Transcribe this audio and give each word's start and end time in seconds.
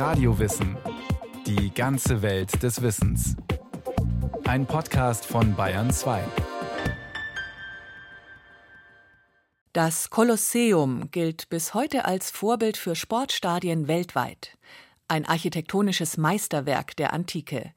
Radiowissen. 0.00 0.78
Die 1.46 1.74
ganze 1.74 2.22
Welt 2.22 2.62
des 2.62 2.80
Wissens. 2.80 3.36
Ein 4.44 4.64
Podcast 4.64 5.26
von 5.26 5.54
Bayern 5.54 5.90
2. 5.92 6.24
Das 9.74 10.08
Kolosseum 10.08 11.10
gilt 11.10 11.50
bis 11.50 11.74
heute 11.74 12.06
als 12.06 12.30
Vorbild 12.30 12.78
für 12.78 12.96
Sportstadien 12.96 13.88
weltweit. 13.88 14.56
Ein 15.06 15.26
architektonisches 15.26 16.16
Meisterwerk 16.16 16.96
der 16.96 17.12
Antike. 17.12 17.74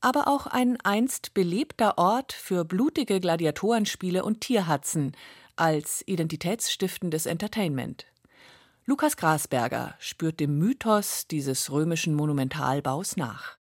Aber 0.00 0.26
auch 0.26 0.46
ein 0.46 0.78
einst 0.84 1.34
belebter 1.34 1.98
Ort 1.98 2.32
für 2.32 2.64
blutige 2.64 3.20
Gladiatorenspiele 3.20 4.24
und 4.24 4.40
Tierhatzen 4.40 5.14
als 5.54 6.02
identitätsstiftendes 6.06 7.26
Entertainment. 7.26 8.06
Lukas 8.88 9.18
Grasberger 9.18 9.96
spürt 9.98 10.40
dem 10.40 10.56
Mythos 10.56 11.26
dieses 11.26 11.70
römischen 11.70 12.14
Monumentalbaus 12.14 13.18
nach. 13.18 13.58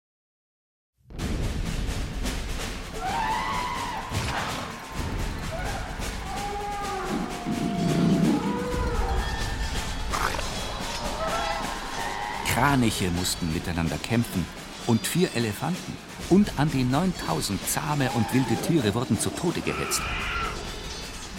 Kraniche 12.46 13.10
mussten 13.10 13.52
miteinander 13.52 13.98
kämpfen 13.98 14.46
und 14.86 15.04
vier 15.04 15.34
Elefanten 15.34 15.96
und 16.30 16.56
an 16.56 16.70
die 16.70 16.84
9000 16.84 17.60
zahme 17.68 18.12
und 18.12 18.32
wilde 18.32 18.54
Tiere 18.62 18.94
wurden 18.94 19.18
zu 19.18 19.30
Tode 19.30 19.60
gehetzt. 19.60 20.02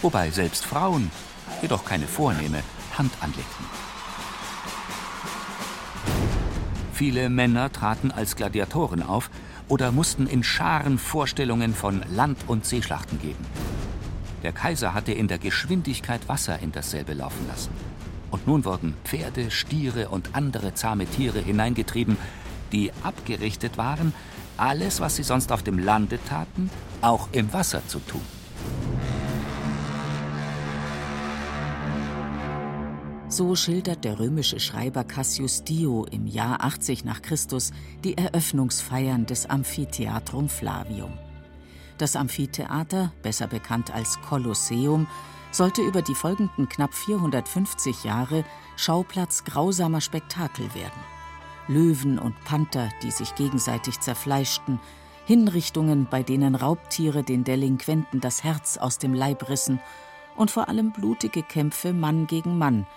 Wobei 0.02 0.30
selbst 0.30 0.66
Frauen, 0.66 1.10
jedoch 1.62 1.86
keine 1.86 2.10
vornehme, 2.10 2.64
Hand 2.98 3.12
anlegten. 3.22 3.66
Viele 6.94 7.30
Männer 7.30 7.72
traten 7.72 8.12
als 8.12 8.36
Gladiatoren 8.36 9.04
auf 9.04 9.30
oder 9.68 9.92
mussten 9.92 10.26
in 10.26 10.44
Scharen 10.44 10.98
Vorstellungen 10.98 11.76
von 11.76 12.04
Land- 12.10 12.46
und 12.48 12.66
Seeschlachten 12.66 13.20
geben. 13.20 13.46
Der 14.44 14.52
Kaiser 14.52 14.94
hatte 14.94 15.12
in 15.12 15.28
der 15.28 15.38
Geschwindigkeit 15.38 16.28
Wasser 16.28 16.60
in 16.60 16.72
dasselbe 16.72 17.14
laufen 17.14 17.48
lassen. 17.48 17.72
Und 18.32 18.48
nun 18.48 18.66
wurden 18.66 18.94
Pferde, 19.04 19.52
Stiere 19.52 20.10
und 20.10 20.30
andere 20.34 20.74
zahme 20.74 21.06
Tiere 21.06 21.40
hineingetrieben, 21.40 22.18
die 22.72 22.92
abgerichtet 23.04 23.78
waren, 23.78 24.14
alles, 24.58 25.00
was 25.00 25.16
sie 25.16 25.24
sonst 25.24 25.52
auf 25.52 25.64
dem 25.64 25.80
Lande 25.80 26.20
taten, 26.28 26.70
auch 27.02 27.30
im 27.32 27.54
Wasser 27.54 27.88
zu 27.88 28.00
tun. 28.00 28.37
So 33.38 33.54
schildert 33.54 34.04
der 34.04 34.18
römische 34.18 34.60
Schreiber 34.60 35.04
Cassius 35.04 35.64
Dio 35.64 36.08
im 36.10 36.26
Jahr 36.26 36.64
80 36.64 37.06
nach 37.06 37.22
Christus 37.22 37.72
die 38.04 38.18
Eröffnungsfeiern 38.18 39.28
des 39.28 39.46
Amphitheatrum 39.46 40.50
Flavium. 40.50 41.20
Das 42.00 42.16
Amphitheater, 42.16 43.14
besser 43.22 43.46
bekannt 43.46 43.94
als 43.94 44.20
Kolosseum, 44.22 45.06
sollte 45.52 45.84
über 45.84 46.02
die 46.02 46.16
folgenden 46.16 46.68
knapp 46.68 46.96
450 46.96 48.06
Jahre 48.06 48.44
Schauplatz 48.76 49.44
grausamer 49.44 50.02
Spektakel 50.02 50.74
werden. 50.74 51.00
Löwen 51.68 52.18
und 52.18 52.44
Panther, 52.44 52.90
die 53.04 53.12
sich 53.12 53.36
gegenseitig 53.36 54.00
zerfleischten, 54.00 54.80
Hinrichtungen, 55.28 56.08
bei 56.10 56.24
denen 56.24 56.56
Raubtiere 56.56 57.22
den 57.22 57.44
Delinquenten 57.44 58.20
das 58.20 58.44
Herz 58.44 58.80
aus 58.80 58.98
dem 58.98 59.14
Leib 59.14 59.48
rissen 59.48 59.80
und 60.36 60.50
vor 60.50 60.70
allem 60.70 60.92
blutige 60.92 61.44
Kämpfe 61.44 61.94
Mann 61.94 62.26
gegen 62.26 62.58
Mann, 62.58 62.88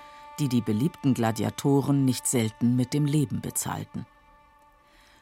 die 0.41 0.49
die 0.49 0.63
beliebten 0.63 1.13
Gladiatoren 1.13 2.07
nicht 2.07 2.27
selten 2.27 2.75
mit 2.75 2.95
dem 2.95 3.05
Leben 3.05 3.43
bezahlten. 3.43 4.07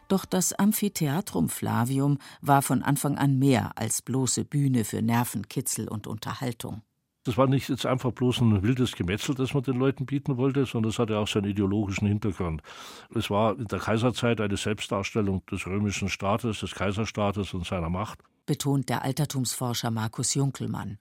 Doch 0.06 0.24
das 0.24 0.52
Amphitheatrum 0.52 1.48
Flavium 1.48 2.18
war 2.40 2.62
von 2.62 2.82
Anfang 2.82 3.18
an 3.18 3.38
mehr 3.38 3.72
als 3.76 4.00
bloße 4.00 4.44
Bühne 4.44 4.84
für 4.84 5.02
Nervenkitzel 5.02 5.88
und 5.88 6.06
Unterhaltung. 6.06 6.82
Das 7.24 7.36
war 7.36 7.46
nicht 7.46 7.68
jetzt 7.68 7.84
einfach 7.84 8.12
bloß 8.12 8.40
ein 8.40 8.62
wildes 8.62 8.92
Gemetzel, 8.92 9.34
das 9.34 9.52
man 9.52 9.62
den 9.64 9.76
Leuten 9.76 10.06
bieten 10.06 10.38
wollte, 10.38 10.64
sondern 10.64 10.90
es 10.90 10.98
hatte 10.98 11.18
auch 11.18 11.28
seinen 11.28 11.50
ideologischen 11.50 12.06
Hintergrund. 12.08 12.62
Es 13.14 13.28
war 13.28 13.58
in 13.58 13.66
der 13.66 13.80
Kaiserzeit 13.80 14.40
eine 14.40 14.56
Selbstdarstellung 14.56 15.44
des 15.46 15.66
römischen 15.66 16.08
Staates, 16.08 16.60
des 16.60 16.74
Kaiserstaates 16.74 17.52
und 17.52 17.66
seiner 17.66 17.90
Macht. 17.90 18.20
Betont 18.46 18.88
der 18.88 19.02
Altertumsforscher 19.02 19.90
Markus 19.90 20.32
Junkelmann. 20.34 20.98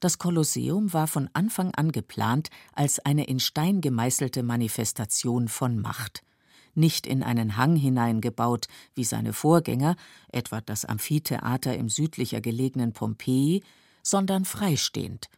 Das 0.00 0.18
Kolosseum 0.18 0.92
war 0.92 1.08
von 1.08 1.28
Anfang 1.32 1.74
an 1.74 1.90
geplant 1.90 2.50
als 2.72 2.98
eine 3.00 3.24
in 3.24 3.40
Stein 3.40 3.80
gemeißelte 3.80 4.42
Manifestation 4.42 5.48
von 5.48 5.80
Macht. 5.80 6.22
Nicht 6.74 7.06
in 7.06 7.24
einen 7.24 7.56
Hang 7.56 7.74
hineingebaut 7.74 8.66
wie 8.94 9.04
seine 9.04 9.32
Vorgänger, 9.32 9.96
etwa 10.30 10.60
das 10.60 10.84
Amphitheater 10.84 11.76
im 11.76 11.88
südlicher 11.88 12.40
gelegenen 12.40 12.92
Pompeji, 12.92 13.64
sondern 14.02 14.44
freistehend. 14.44 15.28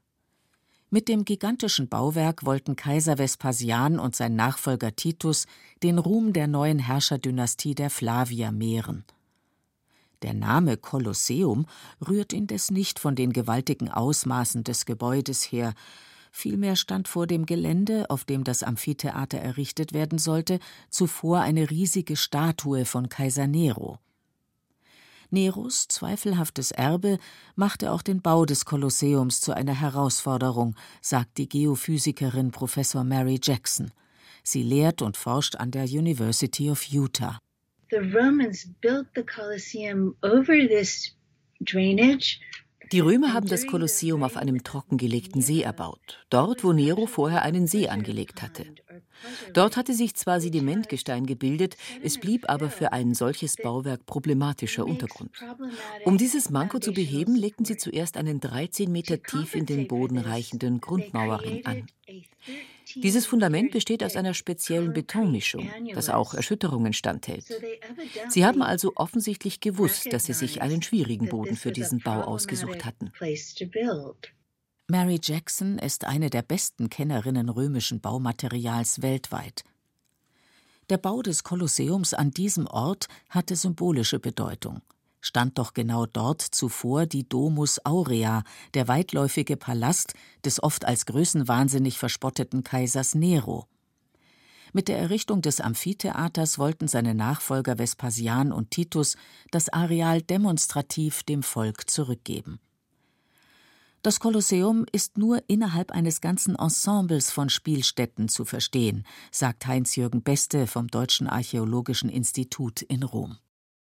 Mit 0.90 1.08
dem 1.08 1.24
gigantischen 1.24 1.88
Bauwerk 1.88 2.44
wollten 2.44 2.76
Kaiser 2.76 3.16
Vespasian 3.16 3.98
und 3.98 4.16
sein 4.16 4.34
Nachfolger 4.34 4.94
Titus 4.94 5.46
den 5.82 5.98
Ruhm 5.98 6.32
der 6.32 6.48
neuen 6.48 6.80
Herrscherdynastie 6.80 7.74
der 7.76 7.90
Flavier 7.90 8.52
mehren. 8.52 9.04
Der 10.22 10.34
Name 10.34 10.76
Kolosseum 10.76 11.66
rührt 12.06 12.32
indes 12.32 12.70
nicht 12.70 12.98
von 12.98 13.14
den 13.14 13.32
gewaltigen 13.32 13.90
Ausmaßen 13.90 14.64
des 14.64 14.84
Gebäudes 14.84 15.50
her, 15.50 15.72
vielmehr 16.30 16.76
stand 16.76 17.08
vor 17.08 17.26
dem 17.26 17.46
Gelände, 17.46 18.10
auf 18.10 18.24
dem 18.24 18.44
das 18.44 18.62
Amphitheater 18.62 19.38
errichtet 19.38 19.92
werden 19.94 20.18
sollte, 20.18 20.60
zuvor 20.90 21.40
eine 21.40 21.70
riesige 21.70 22.16
Statue 22.16 22.84
von 22.84 23.08
Kaiser 23.08 23.46
Nero. 23.46 23.98
Neros 25.30 25.86
zweifelhaftes 25.88 26.70
Erbe 26.72 27.18
machte 27.54 27.92
auch 27.92 28.02
den 28.02 28.20
Bau 28.20 28.44
des 28.44 28.64
Kolosseums 28.64 29.40
zu 29.40 29.52
einer 29.54 29.74
Herausforderung, 29.74 30.74
sagt 31.00 31.38
die 31.38 31.48
Geophysikerin 31.48 32.50
Professor 32.50 33.04
Mary 33.04 33.38
Jackson. 33.42 33.92
Sie 34.42 34.62
lehrt 34.62 35.02
und 35.02 35.16
forscht 35.16 35.56
an 35.56 35.70
der 35.70 35.84
University 35.84 36.70
of 36.70 36.82
Utah 36.84 37.38
the 37.90 37.98
Romans 37.98 38.66
built 38.80 39.08
the 39.14 39.22
Colosseum 39.22 40.16
over 40.22 40.54
this 40.68 41.14
drainage 41.62 42.40
die 42.92 42.98
Römer 42.98 43.32
haben 43.32 43.46
das 43.46 43.68
Kolosseum 43.68 44.24
auf 44.24 44.36
einem 44.36 44.64
trockengelegten 44.64 45.40
See 45.42 45.62
erbaut, 45.62 46.26
dort, 46.28 46.64
wo 46.64 46.72
Nero 46.72 47.06
vorher 47.06 47.42
einen 47.42 47.68
See 47.68 47.88
angelegt 47.88 48.42
hatte. 48.42 48.66
Dort 49.52 49.76
hatte 49.76 49.94
sich 49.94 50.16
zwar 50.16 50.40
Sedimentgestein 50.40 51.24
gebildet, 51.24 51.76
es 52.02 52.18
blieb 52.18 52.50
aber 52.50 52.68
für 52.68 52.92
ein 52.92 53.14
solches 53.14 53.56
Bauwerk 53.56 54.06
problematischer 54.06 54.84
Untergrund. 54.84 55.30
Um 56.04 56.18
dieses 56.18 56.50
Manko 56.50 56.80
zu 56.80 56.92
beheben, 56.92 57.36
legten 57.36 57.64
sie 57.64 57.76
zuerst 57.76 58.16
einen 58.16 58.40
13 58.40 58.90
Meter 58.90 59.22
tief 59.22 59.54
in 59.54 59.66
den 59.66 59.86
Boden 59.86 60.18
reichenden 60.18 60.80
Grundmauerring 60.80 61.64
an. 61.66 61.86
Dieses 62.96 63.26
Fundament 63.26 63.70
besteht 63.72 64.02
aus 64.04 64.16
einer 64.16 64.34
speziellen 64.34 64.92
Betonmischung, 64.92 65.70
das 65.94 66.08
auch 66.08 66.34
Erschütterungen 66.34 66.92
standhält. 66.92 67.44
Sie 68.28 68.44
haben 68.44 68.62
also 68.62 68.92
offensichtlich 68.96 69.60
gewusst, 69.60 70.12
dass 70.12 70.24
sie 70.24 70.32
sich 70.32 70.62
einen 70.62 70.82
schwierigen 70.82 71.28
Boden 71.28 71.56
für 71.56 71.72
diesen 71.72 72.00
Bau 72.00 72.22
ausgesucht 72.22 72.84
hatten. 72.84 73.12
Mary 74.88 75.20
Jackson 75.22 75.78
ist 75.78 76.04
eine 76.04 76.30
der 76.30 76.42
besten 76.42 76.90
Kennerinnen 76.90 77.48
römischen 77.48 78.00
Baumaterials 78.00 79.02
weltweit. 79.02 79.64
Der 80.88 80.98
Bau 80.98 81.22
des 81.22 81.44
Kolosseums 81.44 82.14
an 82.14 82.32
diesem 82.32 82.66
Ort 82.66 83.06
hatte 83.28 83.54
symbolische 83.54 84.18
Bedeutung 84.18 84.82
stand 85.20 85.58
doch 85.58 85.74
genau 85.74 86.06
dort 86.06 86.42
zuvor 86.42 87.06
die 87.06 87.28
Domus 87.28 87.84
Aurea, 87.84 88.42
der 88.74 88.88
weitläufige 88.88 89.56
Palast 89.56 90.14
des 90.44 90.62
oft 90.62 90.84
als 90.84 91.06
größenwahnsinnig 91.06 91.98
verspotteten 91.98 92.64
Kaisers 92.64 93.14
Nero. 93.14 93.66
Mit 94.72 94.88
der 94.88 94.98
Errichtung 94.98 95.42
des 95.42 95.60
Amphitheaters 95.60 96.58
wollten 96.58 96.86
seine 96.86 97.14
Nachfolger 97.14 97.78
Vespasian 97.78 98.52
und 98.52 98.70
Titus 98.70 99.16
das 99.50 99.68
Areal 99.68 100.22
demonstrativ 100.22 101.22
dem 101.24 101.42
Volk 101.42 101.90
zurückgeben. 101.90 102.60
Das 104.02 104.18
Kolosseum 104.18 104.86
ist 104.92 105.18
nur 105.18 105.42
innerhalb 105.46 105.90
eines 105.90 106.22
ganzen 106.22 106.56
Ensembles 106.56 107.30
von 107.30 107.50
Spielstätten 107.50 108.28
zu 108.28 108.46
verstehen, 108.46 109.04
sagt 109.30 109.66
Heinz-Jürgen 109.66 110.22
Beste 110.22 110.66
vom 110.66 110.88
Deutschen 110.88 111.26
Archäologischen 111.26 112.08
Institut 112.08 112.80
in 112.80 113.02
Rom. 113.02 113.36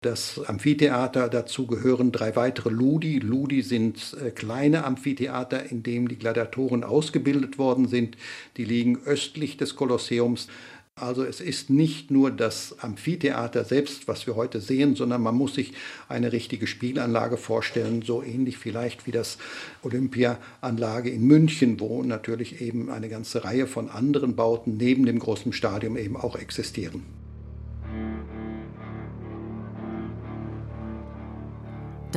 Das 0.01 0.39
Amphitheater, 0.45 1.27
dazu 1.27 1.65
gehören 1.65 2.11
drei 2.11 2.35
weitere 2.35 2.69
Ludi. 2.69 3.17
Ludi 3.17 3.63
sind 3.63 4.15
äh, 4.23 4.29
kleine 4.29 4.85
Amphitheater, 4.85 5.71
in 5.71 5.81
denen 5.81 6.07
die 6.07 6.19
Gladiatoren 6.19 6.83
ausgebildet 6.83 7.57
worden 7.57 7.87
sind. 7.87 8.15
Die 8.57 8.63
liegen 8.63 8.99
östlich 9.05 9.57
des 9.57 9.75
Kolosseums. 9.75 10.49
Also 10.93 11.23
es 11.23 11.41
ist 11.41 11.71
nicht 11.71 12.11
nur 12.11 12.29
das 12.29 12.77
Amphitheater 12.79 13.63
selbst, 13.63 14.07
was 14.07 14.27
wir 14.27 14.35
heute 14.35 14.61
sehen, 14.61 14.95
sondern 14.95 15.23
man 15.23 15.33
muss 15.33 15.55
sich 15.55 15.73
eine 16.09 16.31
richtige 16.31 16.67
Spielanlage 16.67 17.37
vorstellen, 17.37 18.03
so 18.03 18.21
ähnlich 18.21 18.59
vielleicht 18.59 19.07
wie 19.07 19.11
das 19.11 19.39
Olympiaanlage 19.81 21.09
in 21.09 21.25
München, 21.25 21.79
wo 21.79 22.03
natürlich 22.03 22.61
eben 22.61 22.91
eine 22.91 23.09
ganze 23.09 23.43
Reihe 23.43 23.65
von 23.65 23.89
anderen 23.89 24.35
Bauten 24.35 24.77
neben 24.77 25.07
dem 25.07 25.17
großen 25.17 25.53
Stadion 25.53 25.97
eben 25.97 26.17
auch 26.17 26.35
existieren. 26.35 27.26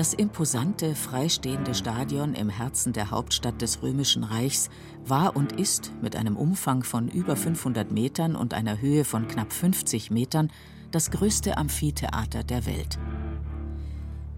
Das 0.00 0.14
imposante, 0.14 0.94
freistehende 0.94 1.74
Stadion 1.74 2.32
im 2.32 2.48
Herzen 2.48 2.94
der 2.94 3.10
Hauptstadt 3.10 3.60
des 3.60 3.82
Römischen 3.82 4.24
Reichs 4.24 4.70
war 5.04 5.36
und 5.36 5.52
ist 5.60 5.92
mit 6.00 6.16
einem 6.16 6.38
Umfang 6.38 6.84
von 6.84 7.08
über 7.08 7.36
500 7.36 7.92
Metern 7.92 8.34
und 8.34 8.54
einer 8.54 8.80
Höhe 8.80 9.04
von 9.04 9.28
knapp 9.28 9.52
50 9.52 10.10
Metern 10.10 10.50
das 10.90 11.10
größte 11.10 11.58
Amphitheater 11.58 12.44
der 12.44 12.64
Welt. 12.64 12.98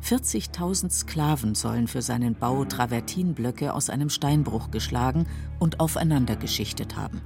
40.000 0.03 0.91
Sklaven 0.91 1.55
sollen 1.55 1.87
für 1.87 2.03
seinen 2.03 2.35
Bau 2.35 2.65
Travertinblöcke 2.65 3.73
aus 3.73 3.89
einem 3.89 4.11
Steinbruch 4.11 4.73
geschlagen 4.73 5.29
und 5.61 5.79
aufeinander 5.79 6.35
geschichtet 6.35 6.97
haben. 6.97 7.21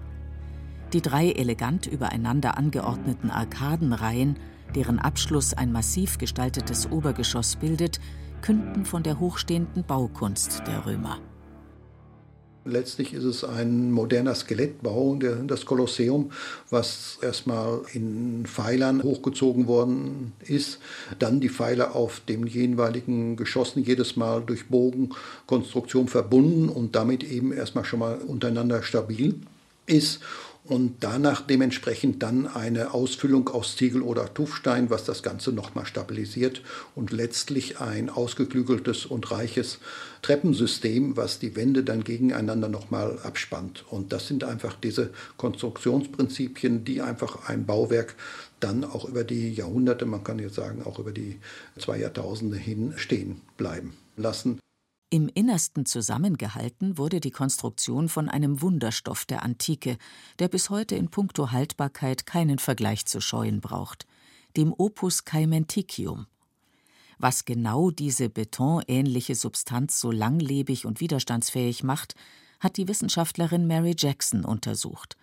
Die 0.93 1.00
drei 1.00 1.31
elegant 1.31 1.87
übereinander 1.87 2.59
angeordneten 2.59 3.31
Arkadenreihen, 3.31 4.37
deren 4.75 4.99
Abschluss 4.99 5.55
ein 5.55 5.73
massiv 5.73 6.19
gestaltetes 6.19 6.93
Obergeschoss 6.93 7.56
bildet, 7.56 7.99
künden 8.43 8.85
von 8.85 9.03
der 9.03 9.21
hochstehenden 9.21 9.85
Baukunst 9.85 10.62
der 10.67 10.87
Römer. 10.87 11.19
Letztlich 12.67 13.15
ist 13.15 13.23
es 13.23 13.44
ein 13.44 13.93
moderner 13.93 14.35
Skelettbau, 14.35 15.17
das 15.47 15.67
Kolosseum, 15.67 16.33
was 16.69 17.19
erstmal 17.23 17.83
in 17.93 18.44
Pfeilern 18.44 19.05
hochgezogen 19.05 19.69
worden 19.69 20.33
ist. 20.44 20.81
Dann 21.21 21.38
die 21.38 21.49
Pfeiler 21.49 21.94
auf 21.94 22.21
den 22.21 22.44
jeweiligen 22.47 23.37
Geschossen 23.37 23.85
jedes 23.85 24.17
Mal 24.17 24.43
durch 24.44 24.69
Bogenkonstruktion 24.69 26.09
verbunden 26.09 26.69
und 26.69 26.97
damit 26.97 27.23
eben 27.23 27.53
erstmal 27.53 27.85
schon 27.85 28.00
mal 28.00 28.17
untereinander 28.17 28.82
stabil 28.82 29.41
ist 29.87 30.21
und 30.67 30.97
danach 31.01 31.41
dementsprechend 31.41 32.23
dann 32.23 32.47
eine 32.47 32.93
Ausfüllung 32.93 33.49
aus 33.49 33.77
Ziegel 33.77 34.03
oder 34.03 34.33
Tuffstein, 34.35 34.91
was 34.91 35.05
das 35.05 35.23
Ganze 35.23 35.53
nochmal 35.53 35.87
stabilisiert 35.87 36.63
und 36.95 37.13
letztlich 37.13 37.81
ein 37.81 38.11
ausgeklügeltes 38.11 39.07
und 39.07 39.31
reiches 39.31 39.79
Treppensystem, 40.23 41.17
was 41.17 41.39
die 41.39 41.55
Wände 41.55 41.85
dann 41.85 42.03
gegeneinander 42.03 42.69
nochmal 42.69 43.19
abspannt. 43.23 43.85
Und 43.91 44.13
das 44.13 44.27
sind 44.27 44.45
einfach 44.45 44.75
diese 44.75 45.11
Konstruktionsprinzipien, 45.37 46.85
die 46.85 47.01
einfach 47.01 47.49
ein 47.49 47.65
Bauwerk 47.65 48.17
dann 48.59 48.85
auch 48.85 49.05
über 49.05 49.23
die 49.23 49.53
Jahrhunderte, 49.53 50.07
man 50.07 50.25
kann 50.25 50.39
jetzt 50.39 50.55
sagen 50.55 50.83
auch 50.85 50.99
über 50.99 51.13
die 51.13 51.39
zwei 51.79 51.99
Jahrtausende 51.99 52.57
hin 52.57 52.95
stehen 52.97 53.43
bleiben 53.57 53.93
lassen. 54.17 54.59
Im 55.08 55.29
Innersten 55.29 55.87
zusammengehalten 55.87 56.99
wurde 56.99 57.20
die 57.20 57.31
Konstruktion 57.31 58.08
von 58.08 58.29
einem 58.29 58.61
Wunderstoff 58.61 59.25
der 59.25 59.44
Antike, 59.44 59.99
der 60.41 60.49
bis 60.49 60.69
heute 60.69 60.97
in 60.97 61.11
puncto 61.11 61.53
Haltbarkeit 61.53 62.26
keinen 62.26 62.58
Vergleich 62.58 63.06
zu 63.06 63.20
scheuen 63.20 63.61
braucht, 63.61 64.05
dem 64.56 64.75
Opus 64.76 65.25
Caementicium. 65.25 66.26
Was 67.19 67.44
genau 67.44 67.93
diese 67.93 68.29
betonähnliche 68.29 69.37
Substanz 69.37 70.00
so 70.00 70.11
langlebig 70.11 70.87
und 70.87 71.00
widerstandsfähig 71.00 71.85
macht, 71.85 72.17
hat 72.58 72.76
die 72.76 72.88
Wissenschaftlerin 72.88 73.69
Mary 73.69 73.94
Jackson 73.97 74.44
untersucht. 74.44 75.17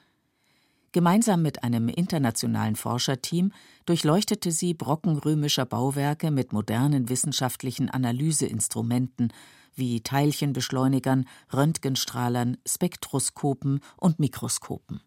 Gemeinsam 0.94 1.42
mit 1.42 1.64
einem 1.64 1.90
internationalen 1.90 2.76
Forscherteam 2.78 3.52
durchleuchtete 3.86 4.52
sie 4.52 4.76
Brocken 4.76 5.18
römischer 5.18 5.66
Bauwerke 5.66 6.32
mit 6.32 6.54
modernen 6.54 7.10
wissenschaftlichen 7.10 7.90
Analyseinstrumenten 7.90 9.34
wie 9.76 10.02
Teilchenbeschleunigern, 10.02 11.28
Röntgenstrahlern, 11.52 12.58
Spektroskopen 12.68 13.80
und 13.98 14.20
Mikroskopen. 14.20 15.02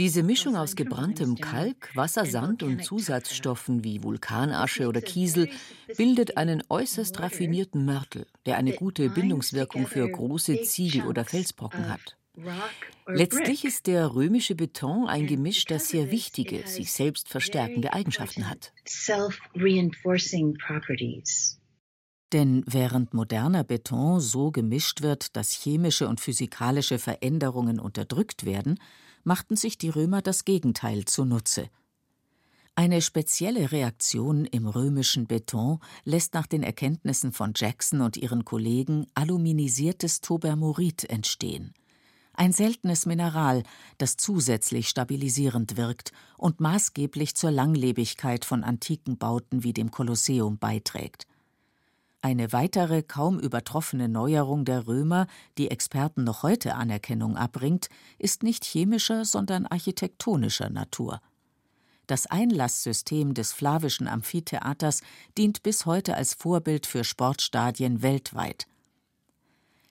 diese 0.00 0.22
Mischung 0.22 0.56
aus 0.56 0.76
gebranntem 0.76 1.34
Kalk, 1.36 1.94
Wassersand 1.94 2.62
und 2.62 2.82
Zusatzstoffen 2.82 3.84
wie 3.84 4.02
Vulkanasche 4.02 4.88
oder 4.88 5.02
Kiesel 5.02 5.50
bildet 5.94 6.38
einen 6.38 6.62
äußerst 6.70 7.20
raffinierten 7.20 7.84
Mörtel, 7.84 8.26
der 8.46 8.56
eine 8.56 8.72
gute 8.72 9.10
Bindungswirkung 9.10 9.86
für 9.86 10.08
große 10.08 10.62
Ziegel 10.62 11.06
oder 11.06 11.26
Felsbrocken 11.26 11.90
hat. 11.90 12.16
Letztlich 13.06 13.64
ist 13.64 13.86
der 13.86 14.14
römische 14.14 14.54
Beton 14.54 15.08
ein 15.08 15.26
Gemisch, 15.26 15.64
das 15.64 15.88
sehr 15.88 16.10
wichtige, 16.10 16.66
sich 16.66 16.92
selbst 16.92 17.28
verstärkende 17.28 17.92
Eigenschaften 17.92 18.48
hat. 18.48 18.72
Denn 22.32 22.62
während 22.66 23.14
moderner 23.14 23.64
Beton 23.64 24.20
so 24.20 24.52
gemischt 24.52 25.02
wird, 25.02 25.36
dass 25.36 25.50
chemische 25.50 26.06
und 26.06 26.20
physikalische 26.20 26.98
Veränderungen 27.00 27.80
unterdrückt 27.80 28.44
werden, 28.44 28.78
machten 29.24 29.56
sich 29.56 29.76
die 29.76 29.88
Römer 29.88 30.22
das 30.22 30.44
Gegenteil 30.44 31.04
zunutze. 31.06 31.68
Eine 32.76 33.02
spezielle 33.02 33.72
Reaktion 33.72 34.44
im 34.46 34.66
römischen 34.68 35.26
Beton 35.26 35.80
lässt 36.04 36.34
nach 36.34 36.46
den 36.46 36.62
Erkenntnissen 36.62 37.32
von 37.32 37.52
Jackson 37.56 38.00
und 38.00 38.16
ihren 38.16 38.44
Kollegen 38.44 39.06
aluminisiertes 39.14 40.20
Tobermorit 40.20 41.10
entstehen 41.10 41.74
ein 42.40 42.54
seltenes 42.54 43.04
Mineral, 43.04 43.64
das 43.98 44.16
zusätzlich 44.16 44.88
stabilisierend 44.88 45.76
wirkt 45.76 46.10
und 46.38 46.58
maßgeblich 46.58 47.36
zur 47.36 47.50
Langlebigkeit 47.50 48.46
von 48.46 48.64
antiken 48.64 49.18
Bauten 49.18 49.62
wie 49.62 49.74
dem 49.74 49.90
Kolosseum 49.90 50.56
beiträgt. 50.56 51.26
Eine 52.22 52.50
weitere 52.54 53.02
kaum 53.02 53.38
übertroffene 53.38 54.08
Neuerung 54.08 54.64
der 54.64 54.86
Römer, 54.86 55.26
die 55.58 55.70
Experten 55.70 56.24
noch 56.24 56.42
heute 56.42 56.76
Anerkennung 56.76 57.36
abbringt, 57.36 57.90
ist 58.18 58.42
nicht 58.42 58.64
chemischer, 58.64 59.26
sondern 59.26 59.66
architektonischer 59.66 60.70
Natur. 60.70 61.20
Das 62.06 62.26
Einlasssystem 62.26 63.34
des 63.34 63.52
flavischen 63.52 64.08
Amphitheaters 64.08 65.02
dient 65.36 65.62
bis 65.62 65.84
heute 65.84 66.16
als 66.16 66.32
Vorbild 66.32 66.86
für 66.86 67.04
Sportstadien 67.04 68.00
weltweit. 68.00 68.66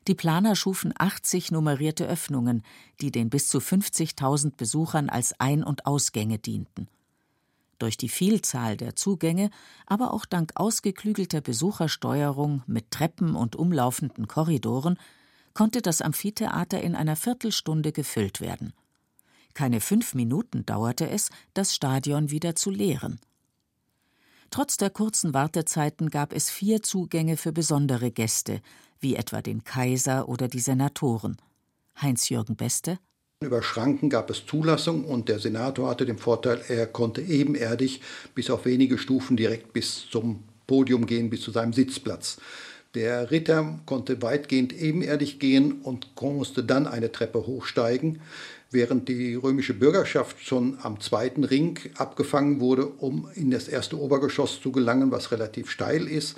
Die 0.08 0.16
Planer 0.16 0.56
schufen 0.56 0.94
80 0.98 1.52
nummerierte 1.52 2.08
Öffnungen, 2.08 2.64
die 3.02 3.12
den 3.12 3.30
bis 3.30 3.48
zu 3.48 3.60
50.000 3.60 4.56
Besuchern 4.56 5.10
als 5.10 5.40
Ein- 5.40 5.64
und 5.64 5.86
Ausgänge 5.86 6.40
dienten. 6.40 6.88
Durch 7.78 7.96
die 7.96 8.10
Vielzahl 8.10 8.76
der 8.76 8.96
Zugänge, 8.96 9.50
aber 9.86 10.14
auch 10.14 10.26
dank 10.26 10.52
ausgeklügelter 10.56 11.42
Besuchersteuerung 11.42 12.64
mit 12.68 12.92
Treppen 12.92 13.36
und 13.36 13.56
umlaufenden 13.56 14.28
Korridoren 14.28 14.98
konnte 15.54 15.82
das 15.82 16.02
Amphitheater 16.02 16.82
in 16.82 16.96
einer 16.96 17.16
Viertelstunde 17.16 17.92
gefüllt 17.92 18.42
werden. 18.42 18.74
Keine 19.54 19.82
fünf 19.82 20.14
Minuten 20.14 20.66
dauerte 20.66 21.10
es, 21.10 21.30
das 21.54 21.74
Stadion 21.74 22.32
wieder 22.32 22.56
zu 22.56 22.70
leeren. 22.70 23.20
Trotz 24.52 24.78
der 24.78 24.90
kurzen 24.90 25.34
Wartezeiten 25.34 26.10
gab 26.10 26.34
es 26.34 26.50
vier 26.50 26.82
Zugänge 26.82 27.38
für 27.38 27.52
besondere 27.52 28.12
Gäste, 28.12 28.62
wie 29.00 29.16
etwa 29.16 29.42
den 29.42 29.64
Kaiser 29.64 30.30
oder 30.30 30.48
die 30.48 30.60
Senatoren. 30.60 31.38
Heinz-Jürgen 32.02 32.56
Beste 32.56 33.00
über 33.42 33.64
Schranken 33.64 34.10
gab 34.10 34.30
es 34.30 34.46
Zulassung 34.46 35.06
und 35.06 35.30
der 35.30 35.40
Senator 35.40 35.90
hatte 35.90 36.06
den 36.06 36.18
Vorteil, 36.18 36.62
er 36.68 36.86
konnte 36.86 37.22
ebenerdig 37.22 38.02
bis 38.36 38.50
auf 38.50 38.66
wenige 38.66 38.98
Stufen 38.98 39.38
direkt 39.38 39.72
bis 39.72 40.10
zum 40.10 40.44
Podium 40.68 41.06
gehen, 41.06 41.30
bis 41.30 41.40
zu 41.40 41.52
seinem 41.52 41.72
Sitzplatz. 41.72 42.36
Der 42.96 43.32
Ritter 43.32 43.80
konnte 43.86 44.22
weitgehend 44.22 44.74
ebenerdig 44.74 45.40
gehen 45.40 45.80
und 45.84 46.08
musste 46.22 46.66
dann 46.66 46.86
eine 46.86 47.14
Treppe 47.14 47.48
hochsteigen 47.48 48.20
während 48.72 49.10
die 49.10 49.36
römische 49.36 49.74
Bürgerschaft 49.74 50.40
schon 50.46 50.78
am 50.82 51.00
zweiten 51.00 51.44
Ring 51.44 51.80
abgefangen 51.96 52.60
wurde, 52.60 52.88
um 52.88 53.30
in 53.34 53.52
das 53.52 53.68
erste 53.68 54.00
Obergeschoss 54.00 54.62
zu 54.62 54.72
gelangen, 54.72 55.12
was 55.12 55.32
relativ 55.32 55.70
steil 55.70 56.08
ist. 56.08 56.38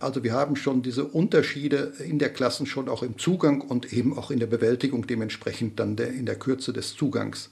Also 0.00 0.24
wir 0.24 0.32
haben 0.32 0.56
schon 0.56 0.82
diese 0.82 1.04
Unterschiede 1.04 1.92
in 1.98 2.18
der 2.18 2.32
Klassen 2.32 2.66
schon 2.66 2.88
auch 2.88 3.02
im 3.02 3.18
Zugang 3.18 3.60
und 3.60 3.92
eben 3.92 4.16
auch 4.16 4.30
in 4.30 4.40
der 4.40 4.46
Bewältigung 4.46 5.06
dementsprechend 5.06 5.78
dann 5.78 5.96
der, 5.96 6.08
in 6.08 6.26
der 6.26 6.38
Kürze 6.38 6.72
des 6.72 6.94
Zugangs. 6.94 7.50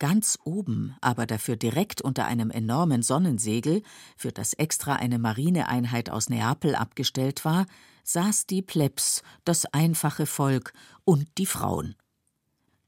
Ganz 0.00 0.38
oben, 0.44 0.96
aber 1.00 1.24
dafür 1.24 1.56
direkt 1.56 2.02
unter 2.02 2.26
einem 2.26 2.50
enormen 2.50 3.02
Sonnensegel, 3.02 3.82
für 4.16 4.32
das 4.32 4.52
extra 4.52 4.94
eine 4.96 5.18
Marineeinheit 5.18 6.10
aus 6.10 6.28
Neapel 6.28 6.74
abgestellt 6.74 7.44
war, 7.44 7.66
saß 8.02 8.46
die 8.46 8.60
Plebs, 8.60 9.22
das 9.44 9.64
einfache 9.66 10.26
Volk 10.26 10.72
und 11.04 11.28
die 11.38 11.46
Frauen. 11.46 11.94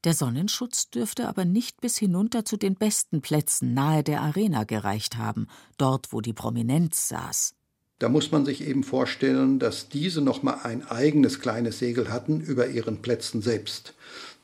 Der 0.03 0.13
Sonnenschutz 0.13 0.89
dürfte 0.89 1.27
aber 1.27 1.43
nicht 1.43 1.81
bis 1.81 1.97
hinunter 1.97 2.45
zu 2.45 2.57
den 2.57 2.75
besten 2.75 3.21
Plätzen 3.21 3.73
nahe 3.73 4.03
der 4.03 4.21
Arena 4.21 4.63
gereicht 4.63 5.17
haben, 5.17 5.47
dort 5.77 6.13
wo 6.13 6.21
die 6.21 6.33
Prominenz 6.33 7.07
saß. 7.07 7.55
Da 7.99 8.09
muss 8.09 8.31
man 8.31 8.45
sich 8.45 8.61
eben 8.67 8.83
vorstellen, 8.83 9.57
dass 9.57 9.89
diese 9.89 10.21
noch 10.21 10.43
mal 10.43 10.59
ein 10.63 10.85
eigenes 10.85 11.39
kleines 11.39 11.79
Segel 11.79 12.11
hatten 12.11 12.41
über 12.41 12.67
ihren 12.67 13.01
Plätzen 13.01 13.41
selbst. 13.41 13.95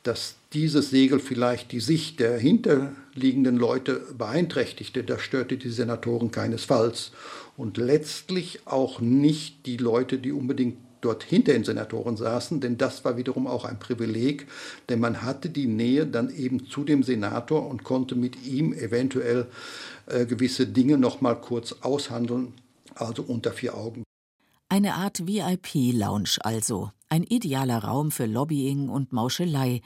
Dass 0.02 0.36
dieses 0.54 0.90
Segel 0.90 1.20
vielleicht 1.20 1.72
die 1.72 1.80
Sicht 1.80 2.20
der 2.20 2.38
hinterliegenden 2.40 3.56
Leute 3.56 4.02
beeinträchtigte, 4.18 5.04
das 5.04 5.22
störte 5.22 5.58
die 5.58 5.70
Senatoren 5.70 6.32
keinesfalls. 6.32 7.12
Und 7.56 7.78
letztlich 7.78 8.62
auch 8.66 9.00
nicht 9.00 9.68
die 9.68 9.78
Leute, 9.78 10.18
die 10.18 10.32
unbedingt 10.32 10.78
dort 11.04 11.24
hinter 11.24 11.54
den 11.54 11.64
Senatoren 11.64 12.18
saßen, 12.18 12.62
denn 12.62 12.78
das 12.78 13.06
war 13.06 13.18
wiederum 13.18 13.48
auch 13.48 13.66
ein 13.66 13.80
Privileg, 13.80 14.48
denn 14.90 15.00
man 15.00 15.22
hatte 15.22 15.50
die 15.50 15.68
Nähe 15.68 16.06
dann 16.06 16.30
eben 16.30 16.68
zu 16.68 16.84
dem 16.84 17.04
Senator 17.04 17.68
und 17.68 17.84
konnte 17.84 18.16
mit 18.16 18.46
ihm 18.46 18.74
eventuell 18.74 19.48
äh, 20.08 20.26
gewisse 20.26 20.68
Dinge 20.68 20.98
noch 20.98 21.22
mal 21.22 21.36
kurz 21.36 21.74
aushandeln, 21.82 22.54
also 22.96 23.24
unter 23.24 23.52
vier 23.52 23.76
Augen. 23.76 24.04
Eine 24.70 24.96
Art 24.96 25.28
VIP-Lounge 25.28 26.38
also, 26.42 26.92
ein 27.10 27.24
idealer 27.24 27.84
Raum 27.84 28.10
für 28.10 28.26
Lobbying 28.26 28.90
und 28.90 29.14
Mauschelei. 29.14 29.82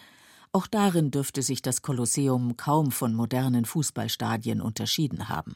Auch 0.53 0.65
darin 0.65 1.11
dürfte 1.11 1.41
sich 1.41 1.61
das 1.61 1.81
Kolosseum 1.81 2.55
kaum 2.55 2.91
von 2.91 3.13
modernen 3.13 3.65
Fußballstadien 3.65 4.61
unterschieden 4.61 5.27
haben. 5.27 5.55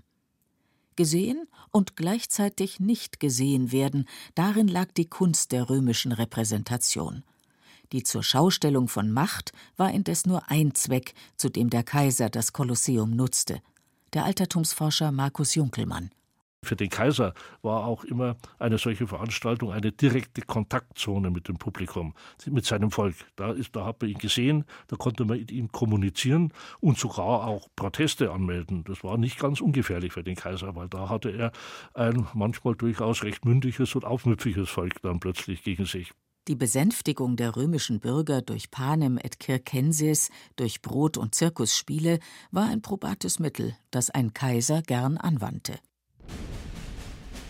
Gesehen 1.01 1.47
und 1.71 1.95
gleichzeitig 1.95 2.79
nicht 2.79 3.19
gesehen 3.19 3.71
werden, 3.71 4.05
darin 4.35 4.67
lag 4.67 4.91
die 4.91 5.09
Kunst 5.09 5.51
der 5.51 5.67
römischen 5.67 6.11
Repräsentation. 6.11 7.23
Die 7.91 8.03
zur 8.03 8.21
Schaustellung 8.21 8.87
von 8.87 9.09
Macht 9.09 9.51
war 9.77 9.89
indes 9.89 10.27
nur 10.27 10.51
ein 10.51 10.75
Zweck, 10.75 11.15
zu 11.37 11.49
dem 11.49 11.71
der 11.71 11.81
Kaiser 11.81 12.29
das 12.29 12.53
Kolosseum 12.53 13.15
nutzte. 13.15 13.63
Der 14.13 14.25
Altertumsforscher 14.25 15.11
Markus 15.11 15.55
Junkelmann. 15.55 16.11
Für 16.63 16.75
den 16.75 16.89
Kaiser 16.89 17.33
war 17.63 17.85
auch 17.85 18.03
immer 18.03 18.35
eine 18.59 18.77
solche 18.77 19.07
Veranstaltung 19.07 19.71
eine 19.71 19.91
direkte 19.91 20.41
Kontaktzone 20.41 21.31
mit 21.31 21.47
dem 21.47 21.57
Publikum, 21.57 22.13
mit 22.45 22.65
seinem 22.65 22.91
Volk. 22.91 23.15
Da, 23.35 23.51
ist, 23.51 23.75
da 23.75 23.85
hat 23.85 23.99
man 24.01 24.11
ihn 24.11 24.19
gesehen, 24.19 24.65
da 24.87 24.95
konnte 24.95 25.25
man 25.25 25.39
mit 25.39 25.51
ihm 25.51 25.71
kommunizieren 25.71 26.53
und 26.79 26.99
sogar 26.99 27.47
auch 27.47 27.67
Proteste 27.75 28.31
anmelden. 28.31 28.83
Das 28.83 29.03
war 29.03 29.17
nicht 29.17 29.39
ganz 29.39 29.59
ungefährlich 29.59 30.13
für 30.13 30.23
den 30.23 30.35
Kaiser, 30.35 30.75
weil 30.75 30.87
da 30.87 31.09
hatte 31.09 31.31
er 31.31 31.51
ein 31.95 32.27
manchmal 32.35 32.75
durchaus 32.75 33.23
recht 33.23 33.43
mündiges 33.43 33.95
und 33.95 34.05
aufmüpfiges 34.05 34.69
Volk 34.69 35.01
dann 35.01 35.19
plötzlich 35.19 35.63
gegen 35.63 35.85
sich. 35.85 36.11
Die 36.47 36.55
Besänftigung 36.55 37.37
der 37.37 37.55
römischen 37.55 37.99
Bürger 37.99 38.41
durch 38.43 38.69
Panem 38.69 39.17
et 39.17 39.37
Circenses, 39.41 40.29
durch 40.57 40.81
Brot- 40.81 41.17
und 41.17 41.33
Zirkusspiele, 41.33 42.19
war 42.51 42.69
ein 42.69 42.81
probates 42.83 43.39
Mittel, 43.39 43.75
das 43.89 44.11
ein 44.11 44.33
Kaiser 44.33 44.81
gern 44.83 45.17
anwandte. 45.17 45.79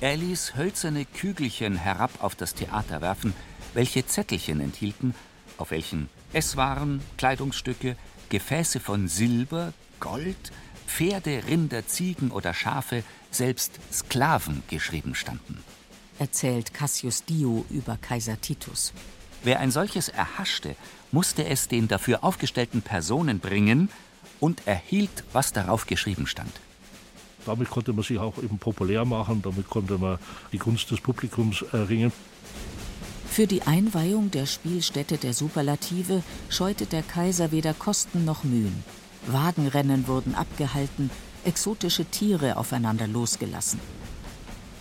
Er 0.01 0.17
ließ 0.17 0.55
hölzerne 0.55 1.05
Kügelchen 1.05 1.75
herab 1.75 2.23
auf 2.23 2.35
das 2.35 2.55
Theater 2.55 3.01
werfen, 3.01 3.33
welche 3.73 4.05
Zettelchen 4.05 4.59
enthielten, 4.59 5.13
auf 5.57 5.71
welchen 5.71 6.09
Esswaren, 6.33 7.01
Kleidungsstücke, 7.17 7.95
Gefäße 8.29 8.79
von 8.79 9.07
Silber, 9.07 9.73
Gold, 9.99 10.51
Pferde, 10.87 11.43
Rinder, 11.47 11.85
Ziegen 11.87 12.31
oder 12.31 12.53
Schafe, 12.53 13.03
selbst 13.29 13.79
Sklaven 13.93 14.63
geschrieben 14.69 15.15
standen. 15.15 15.63
Erzählt 16.19 16.73
Cassius 16.73 17.23
Dio 17.23 17.65
über 17.69 17.97
Kaiser 17.97 18.39
Titus. 18.41 18.93
Wer 19.43 19.59
ein 19.59 19.71
solches 19.71 20.09
erhaschte, 20.09 20.75
musste 21.11 21.45
es 21.45 21.67
den 21.67 21.87
dafür 21.87 22.23
aufgestellten 22.23 22.81
Personen 22.81 23.39
bringen 23.39 23.89
und 24.39 24.67
erhielt, 24.67 25.23
was 25.31 25.53
darauf 25.53 25.87
geschrieben 25.87 26.27
stand. 26.27 26.51
Damit 27.45 27.69
konnte 27.69 27.93
man 27.93 28.03
sich 28.03 28.19
auch 28.19 28.37
eben 28.37 28.57
populär 28.57 29.05
machen, 29.05 29.41
damit 29.41 29.69
konnte 29.69 29.97
man 29.97 30.19
die 30.51 30.57
Gunst 30.57 30.91
des 30.91 31.01
Publikums 31.01 31.63
erringen. 31.71 32.11
Für 33.27 33.47
die 33.47 33.61
Einweihung 33.61 34.29
der 34.29 34.45
Spielstätte 34.45 35.17
der 35.17 35.33
Superlative 35.33 36.21
scheute 36.49 36.85
der 36.85 37.01
Kaiser 37.01 37.51
weder 37.51 37.73
Kosten 37.73 38.25
noch 38.25 38.43
Mühen. 38.43 38.83
Wagenrennen 39.25 40.07
wurden 40.07 40.35
abgehalten, 40.35 41.09
exotische 41.45 42.05
Tiere 42.05 42.57
aufeinander 42.57 43.07
losgelassen. 43.07 43.79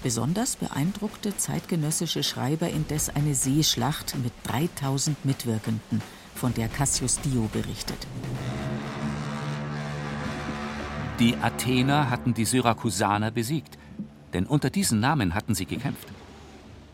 Besonders 0.02 0.56
beeindruckte 0.56 1.36
zeitgenössische 1.36 2.22
Schreiber 2.22 2.68
indes 2.68 3.10
eine 3.10 3.34
Seeschlacht 3.34 4.16
mit 4.22 4.32
3000 4.44 5.24
Mitwirkenden, 5.24 6.02
von 6.34 6.54
der 6.54 6.68
Cassius 6.68 7.20
Dio 7.20 7.48
berichtet. 7.52 8.06
Die 11.20 11.36
Athener 11.36 12.08
hatten 12.08 12.32
die 12.32 12.46
Syrakusaner 12.46 13.30
besiegt, 13.30 13.76
denn 14.32 14.46
unter 14.46 14.70
diesen 14.70 15.00
Namen 15.00 15.34
hatten 15.34 15.54
sie 15.54 15.66
gekämpft. 15.66 16.08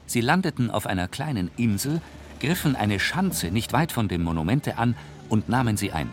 Sie 0.07 0.21
landeten 0.21 0.69
auf 0.69 0.87
einer 0.87 1.07
kleinen 1.07 1.49
Insel, 1.57 2.01
griffen 2.41 2.75
eine 2.75 2.99
Schanze 2.99 3.53
nicht 3.53 3.73
weit 3.73 3.93
von 3.93 4.09
dem 4.09 4.25
Monumente 4.25 4.79
an 4.79 4.97
und 5.29 5.49
nahmen 5.49 5.77
sie 5.77 5.93
ein. 5.93 6.11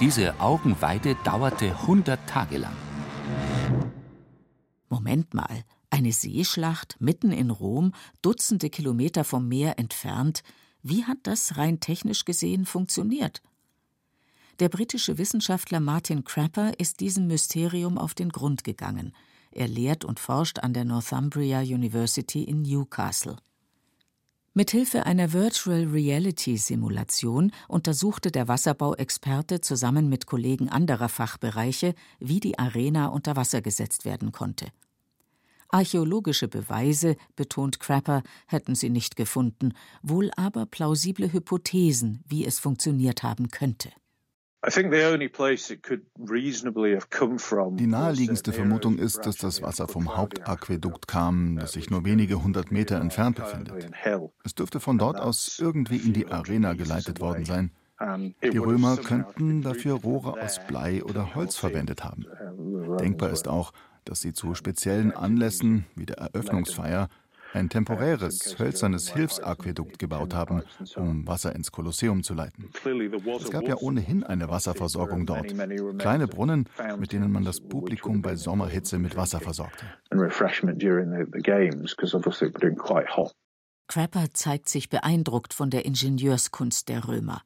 Diese 0.00 0.40
Augenweide 0.40 1.14
dauerte 1.22 1.66
100 1.66 2.18
Tage 2.26 2.58
lang. 2.58 2.76
Moment 4.88 5.32
mal, 5.32 5.62
eine 5.88 6.12
Seeschlacht 6.12 6.96
mitten 6.98 7.30
in 7.30 7.50
Rom, 7.50 7.92
Dutzende 8.22 8.70
Kilometer 8.70 9.22
vom 9.22 9.46
Meer 9.46 9.78
entfernt. 9.78 10.42
Wie 10.82 11.04
hat 11.04 11.18
das 11.22 11.56
rein 11.56 11.78
technisch 11.78 12.24
gesehen 12.24 12.66
funktioniert? 12.66 13.40
Der 14.60 14.68
britische 14.68 15.16
Wissenschaftler 15.16 15.80
Martin 15.80 16.22
Crapper 16.22 16.78
ist 16.78 17.00
diesem 17.00 17.26
Mysterium 17.26 17.96
auf 17.96 18.12
den 18.12 18.28
Grund 18.28 18.62
gegangen. 18.62 19.14
Er 19.52 19.66
lehrt 19.66 20.04
und 20.04 20.20
forscht 20.20 20.58
an 20.58 20.74
der 20.74 20.84
Northumbria 20.84 21.60
University 21.60 22.44
in 22.44 22.60
Newcastle. 22.60 23.38
Mithilfe 24.52 25.06
einer 25.06 25.32
Virtual 25.32 25.84
Reality 25.84 26.58
Simulation 26.58 27.52
untersuchte 27.68 28.30
der 28.30 28.48
Wasserbauexperte 28.48 29.62
zusammen 29.62 30.10
mit 30.10 30.26
Kollegen 30.26 30.68
anderer 30.68 31.08
Fachbereiche, 31.08 31.94
wie 32.18 32.40
die 32.40 32.58
Arena 32.58 33.06
unter 33.06 33.36
Wasser 33.36 33.62
gesetzt 33.62 34.04
werden 34.04 34.30
konnte. 34.30 34.66
Archäologische 35.70 36.48
Beweise, 36.48 37.16
betont 37.34 37.80
Crapper, 37.80 38.22
hätten 38.46 38.74
sie 38.74 38.90
nicht 38.90 39.16
gefunden, 39.16 39.72
wohl 40.02 40.30
aber 40.36 40.66
plausible 40.66 41.32
Hypothesen, 41.32 42.22
wie 42.26 42.44
es 42.44 42.58
funktioniert 42.58 43.22
haben 43.22 43.48
könnte. 43.48 43.90
Die 47.76 47.86
naheliegendste 47.86 48.52
Vermutung 48.52 48.98
ist, 48.98 49.24
dass 49.24 49.36
das 49.36 49.62
Wasser 49.62 49.88
vom 49.88 50.16
Hauptaquädukt 50.16 51.08
kam, 51.08 51.56
das 51.56 51.72
sich 51.72 51.88
nur 51.88 52.04
wenige 52.04 52.42
hundert 52.42 52.70
Meter 52.70 53.00
entfernt 53.00 53.36
befindet. 53.36 53.90
Es 54.44 54.54
dürfte 54.54 54.80
von 54.80 54.98
dort 54.98 55.18
aus 55.18 55.58
irgendwie 55.58 55.96
in 55.96 56.12
die 56.12 56.26
Arena 56.26 56.74
geleitet 56.74 57.20
worden 57.20 57.46
sein. 57.46 57.70
Die 58.42 58.58
Römer 58.58 58.96
könnten 58.98 59.62
dafür 59.62 59.94
Rohre 59.94 60.40
aus 60.40 60.60
Blei 60.66 61.04
oder 61.04 61.34
Holz 61.34 61.56
verwendet 61.56 62.04
haben. 62.04 62.26
Denkbar 62.98 63.30
ist 63.30 63.48
auch, 63.48 63.72
dass 64.04 64.20
sie 64.20 64.32
zu 64.32 64.54
speziellen 64.54 65.12
Anlässen 65.12 65.86
wie 65.94 66.06
der 66.06 66.18
Eröffnungsfeier 66.18 67.08
ein 67.52 67.68
temporäres, 67.68 68.58
hölzernes 68.58 69.12
Hilfsaquädukt 69.12 69.98
gebaut 69.98 70.34
haben, 70.34 70.62
um 70.96 71.26
Wasser 71.26 71.54
ins 71.54 71.72
Kolosseum 71.72 72.22
zu 72.22 72.34
leiten. 72.34 72.70
Es 73.40 73.50
gab 73.50 73.66
ja 73.66 73.76
ohnehin 73.76 74.24
eine 74.24 74.48
Wasserversorgung 74.48 75.26
dort. 75.26 75.48
Kleine 75.98 76.28
Brunnen, 76.28 76.68
mit 76.98 77.12
denen 77.12 77.32
man 77.32 77.44
das 77.44 77.60
Publikum 77.60 78.22
bei 78.22 78.36
Sommerhitze 78.36 78.98
mit 78.98 79.16
Wasser 79.16 79.40
versorgte. 79.40 79.84
Crapper 83.88 84.26
zeigt 84.32 84.68
sich 84.68 84.88
beeindruckt 84.88 85.52
von 85.52 85.70
der 85.70 85.84
Ingenieurskunst 85.84 86.88
der 86.88 87.08
Römer. 87.08 87.42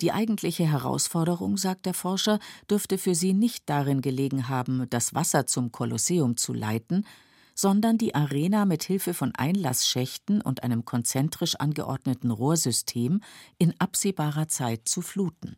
Die 0.00 0.12
eigentliche 0.12 0.64
Herausforderung, 0.70 1.56
sagt 1.56 1.86
der 1.86 1.94
Forscher, 1.94 2.38
dürfte 2.68 2.98
für 2.98 3.14
sie 3.14 3.32
nicht 3.32 3.70
darin 3.70 4.02
gelegen 4.02 4.48
haben, 4.48 4.86
das 4.90 5.14
Wasser 5.14 5.46
zum 5.46 5.72
Kolosseum 5.72 6.36
zu 6.36 6.52
leiten, 6.52 7.06
sondern 7.56 7.98
die 7.98 8.14
Arena 8.14 8.64
mit 8.66 8.84
Hilfe 8.84 9.14
von 9.14 9.32
Einlassschächten 9.34 10.40
und 10.40 10.62
einem 10.62 10.84
konzentrisch 10.84 11.56
angeordneten 11.56 12.30
Rohrsystem 12.30 13.20
in 13.58 13.74
absehbarer 13.80 14.46
Zeit 14.46 14.86
zu 14.86 15.02
fluten. 15.02 15.56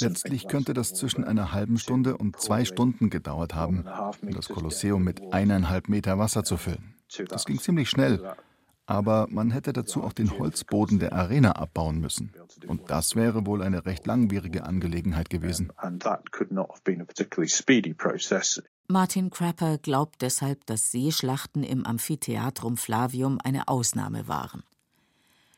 Letztlich 0.00 0.46
könnte 0.46 0.74
das 0.74 0.94
zwischen 0.94 1.24
einer 1.24 1.52
halben 1.52 1.78
Stunde 1.78 2.16
und 2.16 2.38
zwei 2.38 2.64
Stunden 2.64 3.10
gedauert 3.10 3.56
haben, 3.56 3.84
um 4.22 4.30
das 4.30 4.48
Kolosseum 4.48 5.02
mit 5.02 5.32
eineinhalb 5.32 5.88
Meter 5.88 6.18
Wasser 6.18 6.44
zu 6.44 6.56
füllen. 6.56 6.94
Das 7.28 7.46
ging 7.46 7.58
ziemlich 7.58 7.90
schnell 7.90 8.20
aber 8.86 9.26
man 9.28 9.50
hätte 9.50 9.72
dazu 9.72 10.02
auch 10.02 10.12
den 10.12 10.38
Holzboden 10.38 10.98
der 10.98 11.12
Arena 11.12 11.52
abbauen 11.52 12.00
müssen. 12.00 12.32
Und 12.66 12.90
das 12.90 13.16
wäre 13.16 13.44
wohl 13.44 13.62
eine 13.62 13.84
recht 13.84 14.06
langwierige 14.06 14.64
Angelegenheit 14.64 15.28
gewesen. 15.28 15.72
Martin 18.88 19.30
Crapper 19.30 19.78
glaubt 19.78 20.22
deshalb, 20.22 20.64
dass 20.66 20.90
Seeschlachten 20.92 21.64
im 21.64 21.84
Amphitheatrum 21.84 22.76
Flavium 22.76 23.38
eine 23.42 23.66
Ausnahme 23.66 24.28
waren. 24.28 24.62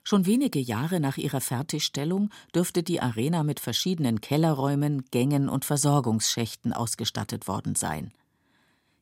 Schon 0.02 0.24
wenige 0.24 0.58
Jahre 0.58 1.00
nach 1.00 1.18
ihrer 1.18 1.42
Fertigstellung 1.42 2.30
dürfte 2.54 2.82
die 2.82 3.02
Arena 3.02 3.42
mit 3.42 3.60
verschiedenen 3.60 4.22
Kellerräumen, 4.22 5.04
Gängen 5.10 5.50
und 5.50 5.66
Versorgungsschächten 5.66 6.72
ausgestattet 6.72 7.46
worden 7.46 7.74
sein. 7.74 8.10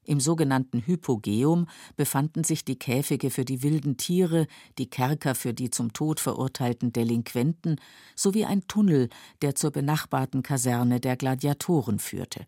Im 0.07 0.21
sogenannten 0.21 0.87
Hypogeum 0.87 1.67
befanden 1.97 2.45
sich 2.45 2.65
die 2.65 2.79
Käfige 2.79 3.31
für 3.31 3.45
die 3.45 3.65
wilden 3.65 3.97
Tiere, 3.97 4.47
die 4.79 4.89
Kerker 4.89 5.35
für 5.35 5.53
die 5.53 5.71
zum 5.71 5.93
Tod 5.93 6.21
verurteilten 6.21 6.93
Delinquenten 6.93 7.81
sowie 8.15 8.45
ein 8.45 8.67
Tunnel, 8.69 9.09
der 9.43 9.57
zur 9.57 9.73
benachbarten 9.73 10.45
Kaserne 10.45 11.01
der 11.01 11.17
Gladiatoren 11.17 11.99
führte. 11.99 12.47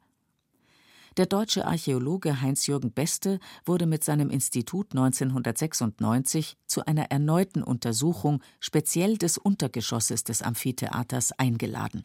Der 1.17 1.27
deutsche 1.27 1.67
Archäologe 1.67 2.41
Heinz-Jürgen 2.41 2.93
Beste 2.93 3.41
wurde 3.65 3.87
mit 3.87 4.05
seinem 4.05 4.31
Institut 4.31 4.93
1996 4.93 6.57
zu 6.69 6.87
einer 6.87 7.11
erneuten 7.11 7.65
Untersuchung 7.65 8.41
speziell 8.61 9.19
des 9.19 9.37
Untergeschosses 9.37 10.23
des 10.23 10.43
Amphitheaters 10.43 11.33
eingeladen. 11.33 12.05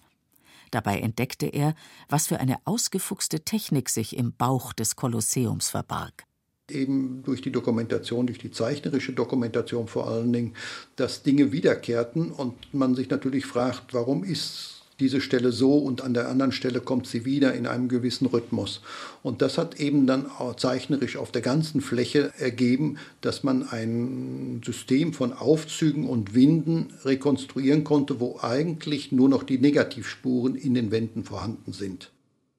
Dabei 0.74 1.02
entdeckte 1.02 1.46
er, 1.46 1.76
was 2.10 2.26
für 2.26 2.40
eine 2.40 2.58
ausgefuchste 2.66 3.42
Technik 3.42 3.90
sich 3.90 4.18
im 4.18 4.34
Bauch 4.34 4.74
des 4.74 4.96
Kolosseums 4.96 5.70
verbarg. 5.70 6.26
Eben 6.68 7.22
durch 7.22 7.42
die 7.42 7.52
Dokumentation, 7.52 8.26
durch 8.26 8.40
die 8.40 8.50
zeichnerische 8.50 9.14
Dokumentation 9.14 9.88
vor 9.88 10.08
allen 10.08 10.34
Dingen, 10.34 10.56
dass 10.96 11.22
Dinge 11.22 11.52
wiederkehrten 11.52 12.32
und 12.32 12.74
man 12.74 12.96
sich 12.96 13.08
natürlich 13.12 13.46
fragt, 13.46 13.94
warum 13.94 14.24
ist 14.24 14.83
diese 15.04 15.20
Stelle 15.20 15.52
so 15.52 15.78
und 15.78 16.02
an 16.02 16.14
der 16.14 16.30
anderen 16.30 16.54
Stelle 16.54 16.80
kommt 16.80 17.08
sie 17.08 17.26
wieder 17.26 17.54
in 17.54 17.68
einem 17.68 17.90
gewissen 17.90 18.26
Rhythmus. 18.26 18.80
Und 19.22 19.42
das 19.42 19.58
hat 19.58 19.78
eben 19.82 20.08
dann 20.08 20.28
zeichnerisch 20.56 21.18
auf 21.18 21.30
der 21.30 21.42
ganzen 21.42 21.82
Fläche 21.82 22.32
ergeben, 22.38 22.98
dass 23.20 23.44
man 23.44 23.68
ein 23.68 24.62
System 24.66 25.12
von 25.12 25.34
Aufzügen 25.34 26.08
und 26.08 26.34
Winden 26.34 26.94
rekonstruieren 27.04 27.84
konnte, 27.84 28.22
wo 28.22 28.40
eigentlich 28.42 29.12
nur 29.12 29.28
noch 29.28 29.44
die 29.44 29.58
Negativspuren 29.58 30.56
in 30.56 30.74
den 30.74 30.90
Wänden 30.90 31.26
vorhanden 31.26 31.74
sind. 31.74 32.10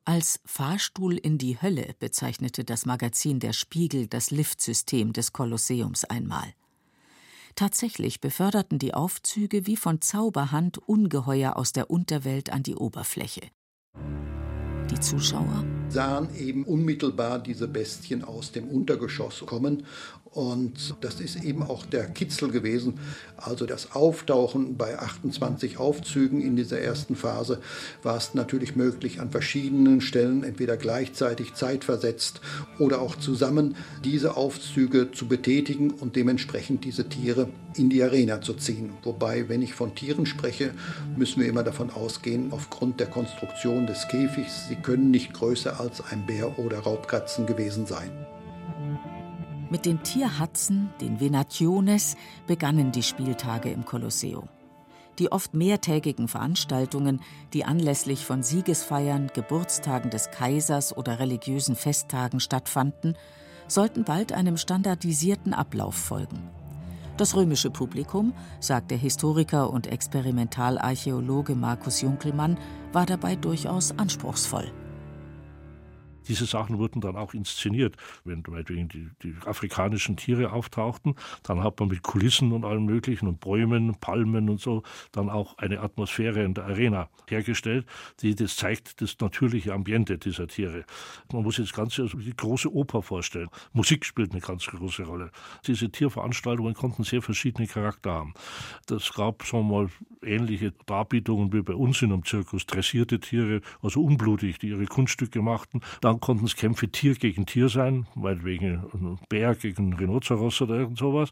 Als 0.05 0.39
Fahrstuhl 0.45 1.17
in 1.17 1.39
die 1.39 1.63
Hölle 1.63 1.95
bezeichnete 1.99 2.63
das 2.63 2.85
Magazin 2.85 3.41
Der 3.41 3.55
Spiegel 3.55 4.07
das 4.07 4.31
Liftsystem 4.31 5.15
des 5.15 5.33
Kolosseums 5.33 6.05
einmal. 6.05 6.53
Tatsächlich 7.55 8.21
beförderten 8.21 8.79
die 8.79 8.95
Aufzüge 8.95 9.67
wie 9.67 9.77
von 9.77 10.01
Zauberhand 10.01 10.79
Ungeheuer 10.79 11.57
aus 11.57 11.73
der 11.73 11.91
Unterwelt 11.91 12.51
an 12.51 12.63
die 12.63 12.75
Oberfläche. 12.75 13.43
Die 14.91 15.01
Zuschauer 15.01 15.65
sahen 15.95 16.29
eben 16.37 16.65
unmittelbar 16.65 17.39
diese 17.39 17.69
Bestien 17.69 18.25
aus 18.25 18.51
dem 18.51 18.69
Untergeschoss 18.69 19.45
kommen 19.47 19.85
und 20.35 20.97
das 21.01 21.21
ist 21.21 21.45
eben 21.45 21.63
auch 21.63 21.87
der 21.87 22.07
Kitzel 22.07 22.51
gewesen. 22.51 22.95
Also 23.37 23.67
das 23.67 23.93
Auftauchen 23.93 24.77
bei 24.77 24.99
28 24.99 25.79
Aufzügen 25.79 26.41
in 26.41 26.57
dieser 26.57 26.81
ersten 26.81 27.15
Phase 27.15 27.61
war 28.03 28.17
es 28.17 28.35
natürlich 28.35 28.75
möglich, 28.75 29.21
an 29.21 29.31
verschiedenen 29.31 30.01
Stellen, 30.01 30.43
entweder 30.43 30.77
gleichzeitig 30.77 31.55
zeitversetzt 31.55 32.41
oder 32.81 33.01
auch 33.01 33.15
zusammen, 33.15 33.77
diese 34.05 34.37
Aufzüge 34.37 35.13
zu 35.13 35.29
betätigen 35.29 35.93
und 35.93 36.17
dementsprechend 36.17 36.85
diese 36.85 37.09
Tiere 37.09 37.49
in 37.77 37.89
die 37.89 38.03
Arena 38.03 38.41
zu 38.41 38.55
ziehen. 38.55 38.93
Wobei, 39.05 39.49
wenn 39.49 39.63
ich 39.63 39.75
von 39.75 39.95
Tieren 39.95 40.27
spreche, 40.27 40.73
müssen 41.17 41.41
wir 41.41 41.49
immer 41.49 41.63
davon 41.63 41.91
ausgehen, 41.91 42.49
aufgrund 42.51 42.99
der 42.99 43.07
Konstruktion 43.07 43.87
des 43.87 44.09
Käfigs, 44.09 44.69
sie 44.69 44.77
können 44.77 45.13
nicht 45.13 45.33
größer 45.33 45.79
als 45.79 45.84
ein 46.11 46.27
Bär 46.27 46.59
oder 46.59 46.81
Raubkatzen 46.81 47.47
gewesen 47.47 47.87
sein. 47.87 48.11
Mit 49.71 49.87
den 49.87 50.03
Tierhatzen, 50.03 50.91
den 51.01 51.21
Venationes, 51.21 52.17
begannen 52.47 52.93
die 52.93 53.03
Spieltage 53.03 53.71
im 53.71 53.85
Kolosseum. 53.85 54.49
Die 55.19 55.31
oft 55.33 55.55
mehrtägigen 55.55 56.29
Veranstaltungen, 56.29 57.21
die 57.53 57.65
anlässlich 57.65 58.25
von 58.25 58.43
Siegesfeiern, 58.43 59.31
Geburtstagen 59.33 60.11
des 60.11 60.31
Kaisers 60.31 60.97
oder 60.97 61.19
religiösen 61.19 61.77
Festtagen 61.77 62.41
stattfanden, 62.41 63.17
sollten 63.69 64.05
bald 64.05 64.33
einem 64.33 64.57
standardisierten 64.57 65.55
Ablauf 65.55 65.95
folgen. 65.95 66.51
Das 67.17 67.37
römische 67.37 67.71
Publikum, 67.71 68.33
sagt 68.59 68.91
der 68.91 68.99
Historiker 68.99 69.71
und 69.71 69.87
Experimentalarchäologe 69.87 71.55
Markus 71.55 72.01
Junkelmann, 72.01 72.59
war 72.93 73.07
dabei 73.07 73.37
durchaus 73.37 73.97
anspruchsvoll. 73.97 74.73
Diese 76.29 76.47
Sachen 76.47 76.79
wurden 76.79 77.01
dann 77.01 77.17
auch 77.17 77.35
inszeniert. 77.35 77.97
Wenn 78.25 78.43
meinetwegen 78.47 78.89
die, 78.89 79.11
die 79.23 79.35
afrikanischen 79.47 80.17
Tiere 80.17 80.53
auftauchten, 80.53 81.15
dann 81.43 81.63
hat 81.63 81.81
man 81.81 81.89
mit 81.89 82.03
Kulissen 82.03 82.53
und 82.53 82.65
allem 82.65 82.85
Möglichen 82.85 83.29
und 83.29 83.41
Bäumen, 83.41 83.95
Palmen 84.01 84.49
und 84.49 84.61
so 84.61 84.83
dann 85.13 85.31
auch 85.31 85.59
eine 85.59 85.81
Atmosphäre 85.81 86.43
in 86.43 86.55
der 86.55 86.65
Arena 86.65 87.09
hergestellt, 87.29 87.87
die 88.21 88.35
das 88.35 88.57
zeigt, 88.57 89.01
das 89.01 89.17
natürliche 89.21 89.73
Ambiente 89.73 90.19
dieser 90.19 90.49
Tiere. 90.49 90.85
Man 91.33 91.43
muss 91.43 91.59
jetzt 91.59 91.75
ganz 91.75 91.99
also 91.99 92.19
die 92.19 92.37
große 92.37 92.73
Oper 92.73 93.03
vorstellen. 93.03 93.49
Musik 93.73 94.05
spielt 94.05 94.33
eine 94.33 94.41
ganz 94.41 94.67
große 94.67 95.05
Rolle. 95.05 95.31
Diese 95.67 95.91
Tierveranstaltungen 95.91 96.75
konnten 96.75 97.05
sehr 97.05 97.23
verschiedene 97.23 97.67
Charakter 97.67 98.13
haben. 98.13 98.35
Das 98.87 99.13
gab, 99.13 99.51
wir 99.53 99.63
mal, 99.63 99.89
ähnliche 100.23 100.73
Darbietungen 100.87 101.53
wie 101.53 101.63
bei 101.63 101.75
uns 101.75 102.03
in 102.03 102.13
einem 102.13 102.25
Zirkus. 102.25 102.67
Dressierte 102.67 103.21
Tiere, 103.21 103.61
also 103.83 104.03
unblutig, 104.03 104.59
die 104.59 104.69
ihre 104.69 104.87
Kunststücke 104.87 105.43
machten. 105.43 105.81
Dann 106.01 106.14
dann 106.15 106.21
konnten 106.21 106.45
es 106.45 106.55
Kämpfe 106.55 106.89
Tier 106.89 107.15
gegen 107.17 107.45
Tier 107.45 107.69
sein, 107.69 108.07
meinetwegen 108.15 108.85
ein 108.95 109.19
Bär 109.29 109.57
gegen 109.57 109.95
Rhinoceros 109.95 110.61
oder 110.63 110.77
irgend 110.77 110.97
sowas. 110.97 111.31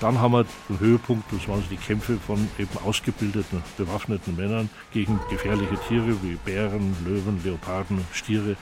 Dann 0.00 0.18
haben 0.18 0.32
wir 0.32 0.46
den 0.68 0.80
Höhepunkt, 0.80 1.30
das 1.30 1.46
waren 1.48 1.62
die 1.70 1.76
Kämpfe 1.76 2.16
von 2.16 2.48
eben 2.58 2.78
ausgebildeten, 2.82 3.62
bewaffneten 3.76 4.36
Männern 4.36 4.70
gegen 4.92 5.20
gefährliche 5.28 5.76
Tiere 5.86 6.16
wie 6.22 6.36
Bären, 6.44 6.96
Löwen, 7.04 7.42
Leoparden, 7.44 8.00
Stiere. 8.12 8.56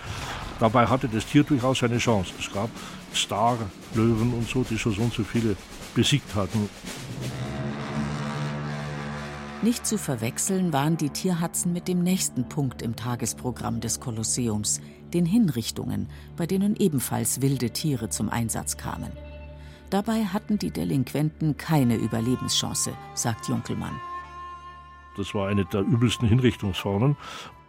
Dabei 0.58 0.86
hatte 0.86 1.08
das 1.08 1.24
Tier 1.24 1.44
durchaus 1.44 1.84
eine 1.84 1.98
Chance. 1.98 2.32
Es 2.40 2.52
gab 2.52 2.68
Star-Löwen 3.14 4.34
und 4.34 4.48
so, 4.48 4.64
die 4.64 4.78
schon 4.78 4.92
so 4.92 5.02
und 5.02 5.12
so 5.12 5.22
viele 5.22 5.56
besiegt 5.94 6.34
hatten. 6.34 6.68
Nicht 9.62 9.86
zu 9.86 9.96
verwechseln 9.96 10.72
waren 10.72 10.96
die 10.96 11.10
Tierhatzen 11.10 11.72
mit 11.72 11.86
dem 11.86 12.02
nächsten 12.02 12.48
Punkt 12.48 12.82
im 12.82 12.96
Tagesprogramm 12.96 13.80
des 13.80 14.00
Kolosseums, 14.00 14.80
den 15.14 15.24
Hinrichtungen, 15.24 16.08
bei 16.36 16.46
denen 16.46 16.74
ebenfalls 16.74 17.42
wilde 17.42 17.70
Tiere 17.70 18.08
zum 18.08 18.28
Einsatz 18.28 18.76
kamen. 18.76 19.12
Dabei 19.88 20.24
hatten 20.24 20.58
die 20.58 20.72
Delinquenten 20.72 21.56
keine 21.58 21.94
Überlebenschance, 21.94 22.92
sagt 23.14 23.46
Junkelmann. 23.46 24.00
Das 25.16 25.32
war 25.32 25.46
eine 25.46 25.64
der 25.64 25.82
übelsten 25.82 26.26
Hinrichtungsformen. 26.26 27.16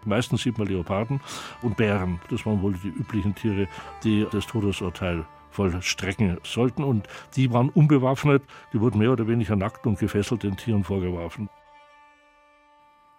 Meistens 0.03 0.41
sieht 0.41 0.57
man 0.57 0.67
Leoparden 0.67 1.21
und 1.61 1.77
Bären. 1.77 2.19
Das 2.31 2.43
waren 2.47 2.63
wohl 2.63 2.73
die 2.73 2.87
üblichen 2.87 3.35
Tiere, 3.35 3.67
die 4.03 4.25
das 4.31 4.47
Todesurteil 4.47 5.25
vollstrecken 5.51 6.39
sollten. 6.43 6.83
Und 6.83 7.07
die 7.35 7.53
waren 7.53 7.69
unbewaffnet, 7.69 8.41
die 8.73 8.81
wurden 8.81 8.97
mehr 8.97 9.11
oder 9.11 9.27
weniger 9.27 9.55
nackt 9.55 9.85
und 9.85 9.99
gefesselt 9.99 10.41
den 10.41 10.57
Tieren 10.57 10.83
vorgeworfen. 10.83 11.49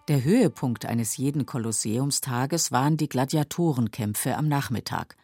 Der 0.07 0.23
Höhepunkt 0.23 0.85
eines 0.85 1.17
jeden 1.17 1.47
Kolosseumstages 1.47 2.71
waren 2.73 2.99
die 2.99 3.09
Gladiatorenkämpfe 3.09 4.37
am 4.37 4.49
Nachmittag. 4.49 5.17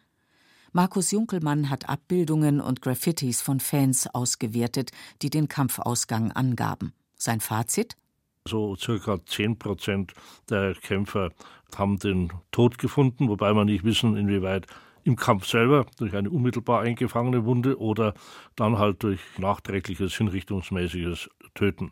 Markus 0.71 1.11
Junkelmann 1.11 1.69
hat 1.69 1.87
Abbildungen 1.87 2.59
und 2.59 2.81
Graffitis 2.81 3.43
von 3.43 3.59
Fans 3.59 4.07
ausgewertet, 4.07 4.89
die 5.21 5.29
den 5.29 5.47
Kampfausgang 5.47 6.31
angaben. 6.31 6.93
Sein 7.15 7.41
Fazit? 7.41 7.95
So 8.47 8.75
circa 8.75 9.23
10 9.23 9.59
Prozent 9.59 10.13
der 10.49 10.73
Kämpfer 10.73 11.29
haben 11.75 11.99
den 11.99 12.33
Tod 12.51 12.79
gefunden, 12.79 13.29
wobei 13.29 13.53
wir 13.53 13.65
nicht 13.65 13.83
wissen, 13.83 14.17
inwieweit 14.17 14.65
im 15.03 15.15
Kampf 15.15 15.45
selber 15.45 15.85
durch 15.99 16.15
eine 16.15 16.31
unmittelbar 16.31 16.81
eingefangene 16.81 17.45
Wunde 17.45 17.79
oder 17.79 18.15
dann 18.55 18.79
halt 18.79 19.03
durch 19.03 19.19
nachträgliches 19.37 20.15
hinrichtungsmäßiges 20.15 21.29
Töten. 21.53 21.91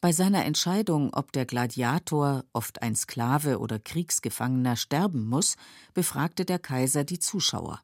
Bei 0.00 0.12
seiner 0.12 0.44
Entscheidung, 0.44 1.12
ob 1.14 1.32
der 1.32 1.46
Gladiator, 1.46 2.44
oft 2.52 2.82
ein 2.82 2.94
Sklave 2.94 3.58
oder 3.58 3.78
Kriegsgefangener, 3.78 4.76
sterben 4.76 5.26
muss, 5.26 5.56
befragte 5.94 6.44
der 6.44 6.58
Kaiser 6.58 7.04
die 7.04 7.18
Zuschauer. 7.18 7.80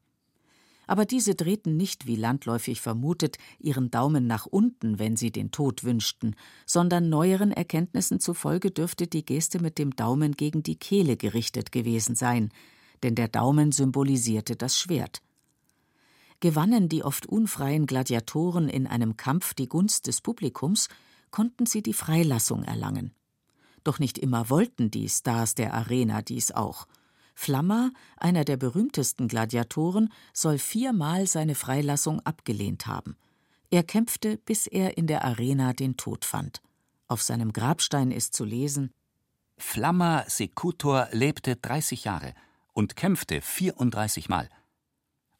Aber 0.87 1.07
diese 1.07 1.35
drehten 1.35 1.77
nicht, 1.77 2.07
wie 2.07 2.17
landläufig 2.17 2.81
vermutet, 2.81 3.39
ihren 3.59 3.91
Daumen 3.91 4.27
nach 4.27 4.47
unten, 4.47 4.99
wenn 4.99 5.17
sie 5.17 5.31
den 5.31 5.51
Tod 5.53 5.85
wünschten, 5.85 6.37
sondern 6.67 7.09
neueren 7.09 7.51
Erkenntnissen 7.51 8.21
zufolge 8.21 8.71
dürfte 8.71 9.07
die 9.07 9.25
Geste 9.25 9.61
mit 9.61 9.79
dem 9.79 9.97
Daumen 9.97 10.33
gegen 10.33 10.63
die 10.63 10.77
Kehle 10.77 11.17
gerichtet 11.17 11.73
gewesen 11.73 12.15
sein, 12.15 12.51
denn 13.03 13.15
der 13.15 13.29
Daumen 13.29 13.73
symbolisierte 13.73 14.55
das 14.55 14.79
Schwert. 14.79 15.23
Gewannen 16.41 16.89
die 16.89 17.05
oft 17.05 17.27
unfreien 17.27 17.87
Gladiatoren 17.87 18.69
in 18.69 18.87
einem 18.87 19.17
Kampf 19.17 19.55
die 19.55 19.69
Gunst 19.69 20.09
des 20.09 20.21
Publikums, 20.21 20.89
konnten 21.33 21.67
sie 21.67 21.83
die 21.83 21.95
Freilassung 21.95 22.63
erlangen. 22.63 23.13
Doch 23.83 23.99
nicht 23.99 24.19
immer 24.19 24.49
wollten 24.49 24.93
die 24.93 25.09
Stars 25.09 25.57
der 25.57 25.75
Arena 25.75 26.23
dies 26.23 26.53
auch. 26.53 26.87
Flammer, 27.35 27.91
einer 28.17 28.45
der 28.45 28.57
berühmtesten 28.57 29.27
Gladiatoren, 29.27 30.13
soll 30.33 30.59
viermal 30.59 31.27
seine 31.27 31.57
Freilassung 31.57 32.21
abgelehnt 32.21 32.87
haben. 32.87 33.17
Er 33.71 33.83
kämpfte, 33.83 34.37
bis 34.37 34.67
er 34.67 34.97
in 34.99 35.07
der 35.07 35.25
Arena 35.25 35.73
den 35.73 35.97
Tod 35.97 36.25
fand. 36.25 36.61
Auf 37.09 37.23
seinem 37.23 37.53
Grabstein 37.53 38.11
ist 38.11 38.35
zu 38.35 38.45
lesen: 38.45 38.93
Flamma 39.57 40.25
Secutor 40.29 41.09
lebte 41.11 41.57
30 41.57 42.05
Jahre 42.05 42.35
und 42.73 42.97
kämpfte 42.97 43.41
34 43.41 44.29
Mal. 44.29 44.49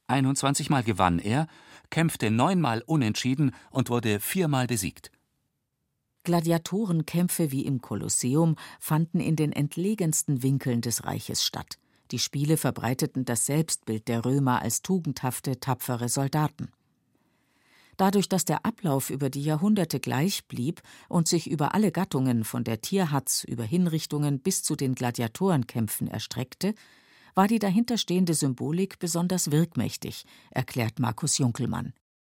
21 0.07 0.71
Mal 0.71 0.83
gewann 0.83 1.19
er, 1.19 1.47
kämpfte 1.91 2.31
neunmal 2.31 2.83
unentschieden 2.87 3.55
und 3.71 3.91
wurde 3.91 4.21
viermal 4.21 4.67
besiegt. 4.67 5.11
Gladiatorenkämpfe 6.25 7.51
wie 7.51 7.65
im 7.65 7.81
Kolosseum 7.81 8.57
fanden 8.81 9.21
in 9.21 9.37
den 9.37 9.53
entlegensten 9.53 10.43
Winkeln 10.43 10.81
des 10.81 11.05
Reiches 11.05 11.45
statt. 11.45 11.79
Die 12.11 12.19
Spiele 12.19 12.57
verbreiteten 12.57 13.25
das 13.25 13.47
Selbstbild 13.47 14.07
der 14.09 14.25
Römer 14.25 14.63
als 14.63 14.83
tugendhafte, 14.83 15.59
tapfere 15.59 16.09
Soldaten. 16.09 16.71
Dadurch, 17.97 18.29
dass 18.29 18.45
der 18.45 18.65
Ablauf 18.65 19.11
über 19.11 19.31
die 19.31 19.43
Jahrhunderte 19.43 20.01
gleich 20.01 20.47
blieb 20.47 20.83
und 21.09 21.29
sich 21.29 21.51
über 21.51 21.75
alle 21.75 21.93
Gattungen 21.93 22.45
von 22.45 22.65
der 22.65 22.81
Tierhatz 22.81 23.45
über 23.45 23.65
Hinrichtungen 23.65 24.41
bis 24.41 24.63
zu 24.63 24.77
den 24.77 24.95
Gladiatorenkämpfen 24.95 26.09
erstreckte, 26.09 26.75
war 27.35 27.49
die 27.49 27.59
dahinterstehende 27.59 28.35
Symbolik 28.35 28.99
besonders 28.99 29.51
wirkmächtig, 29.51 30.25
erklärt 30.51 30.99
Markus 30.99 31.39
Junkelmann. 31.39 31.93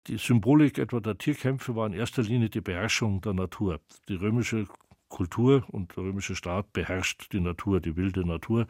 Die 0.07 0.19
Symbolik 0.19 0.79
etwa 0.79 1.01
der 1.01 1.17
Tierkämpfe 1.17 1.75
war 1.77 1.87
in 1.87 1.95
erster 1.95 2.23
Linie 2.23 2.51
die 2.51 2.61
Beherrschung 2.61 3.23
der 3.23 3.33
Natur. 3.33 3.81
Die 4.09 4.14
römische 4.14 4.67
Kultur 5.14 5.62
und 5.70 5.96
der 5.96 6.03
römische 6.03 6.35
Staat 6.35 6.72
beherrscht 6.72 7.33
die 7.33 7.38
Natur, 7.38 7.81
die 7.81 7.96
wilde 7.96 8.27
Natur. 8.27 8.66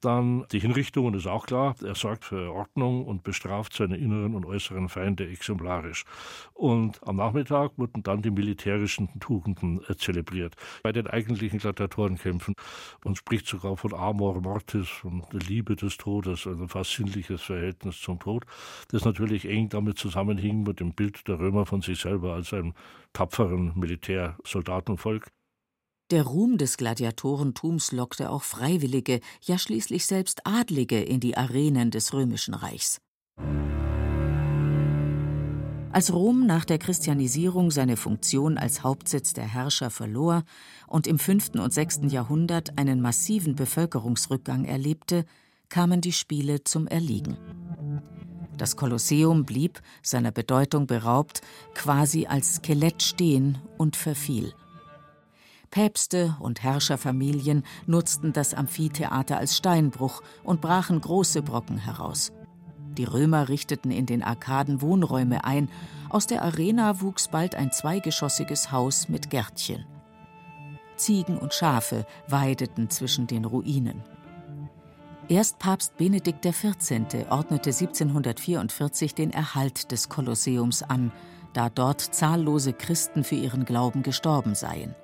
Dann 0.00 0.46
die 0.50 0.58
Hinrichtungen 0.58 1.12
ist 1.12 1.26
auch 1.26 1.44
klar. 1.44 1.74
Er 1.84 1.94
sorgt 1.94 2.24
für 2.24 2.50
Ordnung 2.50 3.04
und 3.04 3.24
bestraft 3.24 3.74
seine 3.74 3.98
inneren 3.98 4.34
und 4.34 4.46
äußeren 4.46 4.88
Feinde 4.88 5.28
exemplarisch. 5.28 6.04
Und 6.54 7.06
am 7.06 7.16
Nachmittag 7.16 7.72
wurden 7.76 8.02
dann 8.02 8.22
die 8.22 8.30
militärischen 8.30 9.20
Tugenden 9.20 9.82
äh, 9.86 9.94
zelebriert. 9.94 10.56
Bei 10.82 10.92
den 10.92 11.06
eigentlichen 11.06 11.58
Gladiatorenkämpfen. 11.58 12.54
Man 13.04 13.14
spricht 13.14 13.46
sogar 13.46 13.76
von 13.76 13.92
Amor 13.92 14.40
Mortis, 14.40 14.88
von 14.88 15.26
der 15.30 15.40
Liebe 15.40 15.76
des 15.76 15.98
Todes, 15.98 16.46
also 16.46 16.68
fast 16.68 16.92
sinnliches 16.92 17.42
Verhältnis 17.42 18.00
zum 18.00 18.18
Tod. 18.18 18.46
Das 18.88 19.04
natürlich 19.04 19.46
eng 19.46 19.68
damit 19.68 19.98
zusammenhing 19.98 20.62
mit 20.62 20.80
dem 20.80 20.94
Bild 20.94 21.28
der 21.28 21.38
Römer 21.38 21.66
von 21.66 21.82
sich 21.82 22.00
selber 22.00 22.32
als 22.32 22.54
einem 22.54 22.72
tapferen 23.12 23.72
Militärsoldatenvolk. 23.78 25.30
Der 26.12 26.24
Ruhm 26.24 26.58
des 26.58 26.76
Gladiatorentums 26.76 27.90
lockte 27.90 28.28
auch 28.28 28.42
Freiwillige, 28.42 29.20
ja 29.40 29.56
schließlich 29.56 30.04
selbst 30.04 30.46
Adlige 30.46 31.00
in 31.00 31.20
die 31.20 31.38
Arenen 31.38 31.90
des 31.90 32.12
Römischen 32.12 32.52
Reichs. 32.52 33.00
Als 35.90 36.12
Rom 36.12 36.44
nach 36.44 36.66
der 36.66 36.76
Christianisierung 36.76 37.70
seine 37.70 37.96
Funktion 37.96 38.58
als 38.58 38.82
Hauptsitz 38.82 39.32
der 39.32 39.46
Herrscher 39.46 39.88
verlor 39.88 40.42
und 40.86 41.06
im 41.06 41.18
5. 41.18 41.52
und 41.54 41.72
6. 41.72 42.00
Jahrhundert 42.08 42.78
einen 42.78 43.00
massiven 43.00 43.54
Bevölkerungsrückgang 43.54 44.66
erlebte, 44.66 45.24
kamen 45.70 46.02
die 46.02 46.12
Spiele 46.12 46.62
zum 46.62 46.86
Erliegen. 46.88 47.38
Das 48.58 48.76
Kolosseum 48.76 49.46
blieb, 49.46 49.80
seiner 50.02 50.30
Bedeutung 50.30 50.86
beraubt, 50.86 51.40
quasi 51.72 52.26
als 52.26 52.56
Skelett 52.56 53.02
stehen 53.02 53.56
und 53.78 53.96
verfiel. 53.96 54.52
Päpste 55.72 56.36
und 56.38 56.62
Herrscherfamilien 56.62 57.64
nutzten 57.86 58.34
das 58.34 58.52
Amphitheater 58.52 59.38
als 59.38 59.56
Steinbruch 59.56 60.22
und 60.44 60.60
brachen 60.60 61.00
große 61.00 61.40
Brocken 61.40 61.78
heraus. 61.78 62.30
Die 62.98 63.04
Römer 63.04 63.48
richteten 63.48 63.90
in 63.90 64.04
den 64.04 64.22
Arkaden 64.22 64.82
Wohnräume 64.82 65.44
ein, 65.44 65.70
aus 66.10 66.26
der 66.26 66.42
Arena 66.42 67.00
wuchs 67.00 67.28
bald 67.28 67.54
ein 67.54 67.72
zweigeschossiges 67.72 68.70
Haus 68.70 69.08
mit 69.08 69.30
Gärtchen. 69.30 69.86
Ziegen 70.96 71.38
und 71.38 71.54
Schafe 71.54 72.04
weideten 72.28 72.90
zwischen 72.90 73.26
den 73.26 73.46
Ruinen. 73.46 74.02
Erst 75.28 75.58
Papst 75.58 75.96
Benedikt 75.96 76.44
XIV. 76.44 77.30
ordnete 77.30 77.70
1744 77.70 79.14
den 79.14 79.30
Erhalt 79.30 79.90
des 79.90 80.10
Kolosseums 80.10 80.82
an, 80.82 81.12
da 81.54 81.70
dort 81.70 82.02
zahllose 82.02 82.74
Christen 82.74 83.24
für 83.24 83.36
ihren 83.36 83.64
Glauben 83.64 84.02
gestorben 84.02 84.54
seien. 84.54 84.94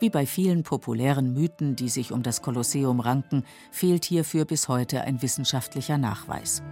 Wie 0.00 0.10
bei 0.10 0.26
vielen 0.26 0.64
populären 0.64 1.32
Mythen, 1.32 1.76
die 1.76 1.88
sich 1.88 2.12
um 2.12 2.22
das 2.22 2.42
Kolosseum 2.42 3.00
ranken, 3.00 3.44
fehlt 3.70 4.04
hierfür 4.04 4.44
bis 4.44 4.68
heute 4.68 5.02
ein 5.02 5.22
wissenschaftlicher 5.22 5.98
Nachweis. 5.98 6.62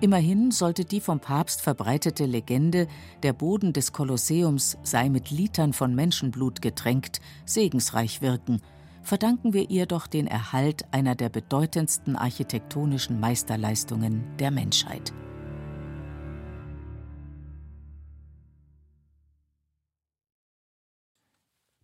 Immerhin 0.00 0.52
sollte 0.52 0.84
die 0.84 1.00
vom 1.00 1.18
Papst 1.18 1.60
verbreitete 1.60 2.24
Legende, 2.26 2.86
der 3.24 3.32
Boden 3.32 3.72
des 3.72 3.92
Kolosseums 3.92 4.78
sei 4.84 5.08
mit 5.08 5.30
Litern 5.30 5.72
von 5.72 5.94
Menschenblut 5.94 6.62
getränkt, 6.62 7.20
segensreich 7.44 8.22
wirken, 8.22 8.60
verdanken 9.02 9.54
wir 9.54 9.70
ihr 9.70 9.86
doch 9.86 10.06
den 10.06 10.28
Erhalt 10.28 10.84
einer 10.92 11.16
der 11.16 11.30
bedeutendsten 11.30 12.14
architektonischen 12.14 13.18
Meisterleistungen 13.18 14.22
der 14.38 14.52
Menschheit. 14.52 15.12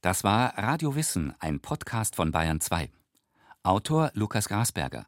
Das 0.05 0.23
war 0.23 0.59
Radio 0.59 0.97
Wissen, 0.97 1.33
ein 1.39 1.61
Podcast 1.61 2.15
von 2.15 2.31
Bayern 2.31 2.61
2. 2.61 2.91
Autor 3.63 4.11
Lukas 4.13 4.51
Grasberger. 4.51 5.07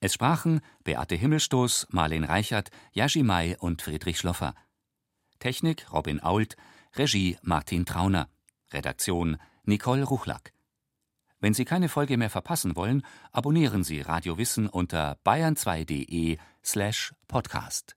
Es 0.00 0.14
sprachen 0.14 0.62
Beate 0.84 1.16
Himmelstoß, 1.16 1.88
Marlen 1.90 2.24
Reichert, 2.24 2.70
Yashi 2.92 3.24
Mai 3.24 3.58
und 3.58 3.82
Friedrich 3.82 4.18
Schloffer. 4.18 4.54
Technik 5.38 5.92
Robin 5.92 6.18
Ault, 6.22 6.56
Regie 6.96 7.36
Martin 7.42 7.84
Trauner. 7.84 8.30
Redaktion 8.72 9.36
Nicole 9.64 10.04
Ruchlack. 10.04 10.54
Wenn 11.38 11.52
Sie 11.52 11.66
keine 11.66 11.90
Folge 11.90 12.16
mehr 12.16 12.30
verpassen 12.30 12.74
wollen, 12.74 13.02
abonnieren 13.32 13.84
Sie 13.84 14.00
Radio 14.00 14.38
Wissen 14.38 14.66
unter 14.66 15.18
bayern2.de 15.26 16.38
slash 16.64 17.12
podcast. 17.28 17.96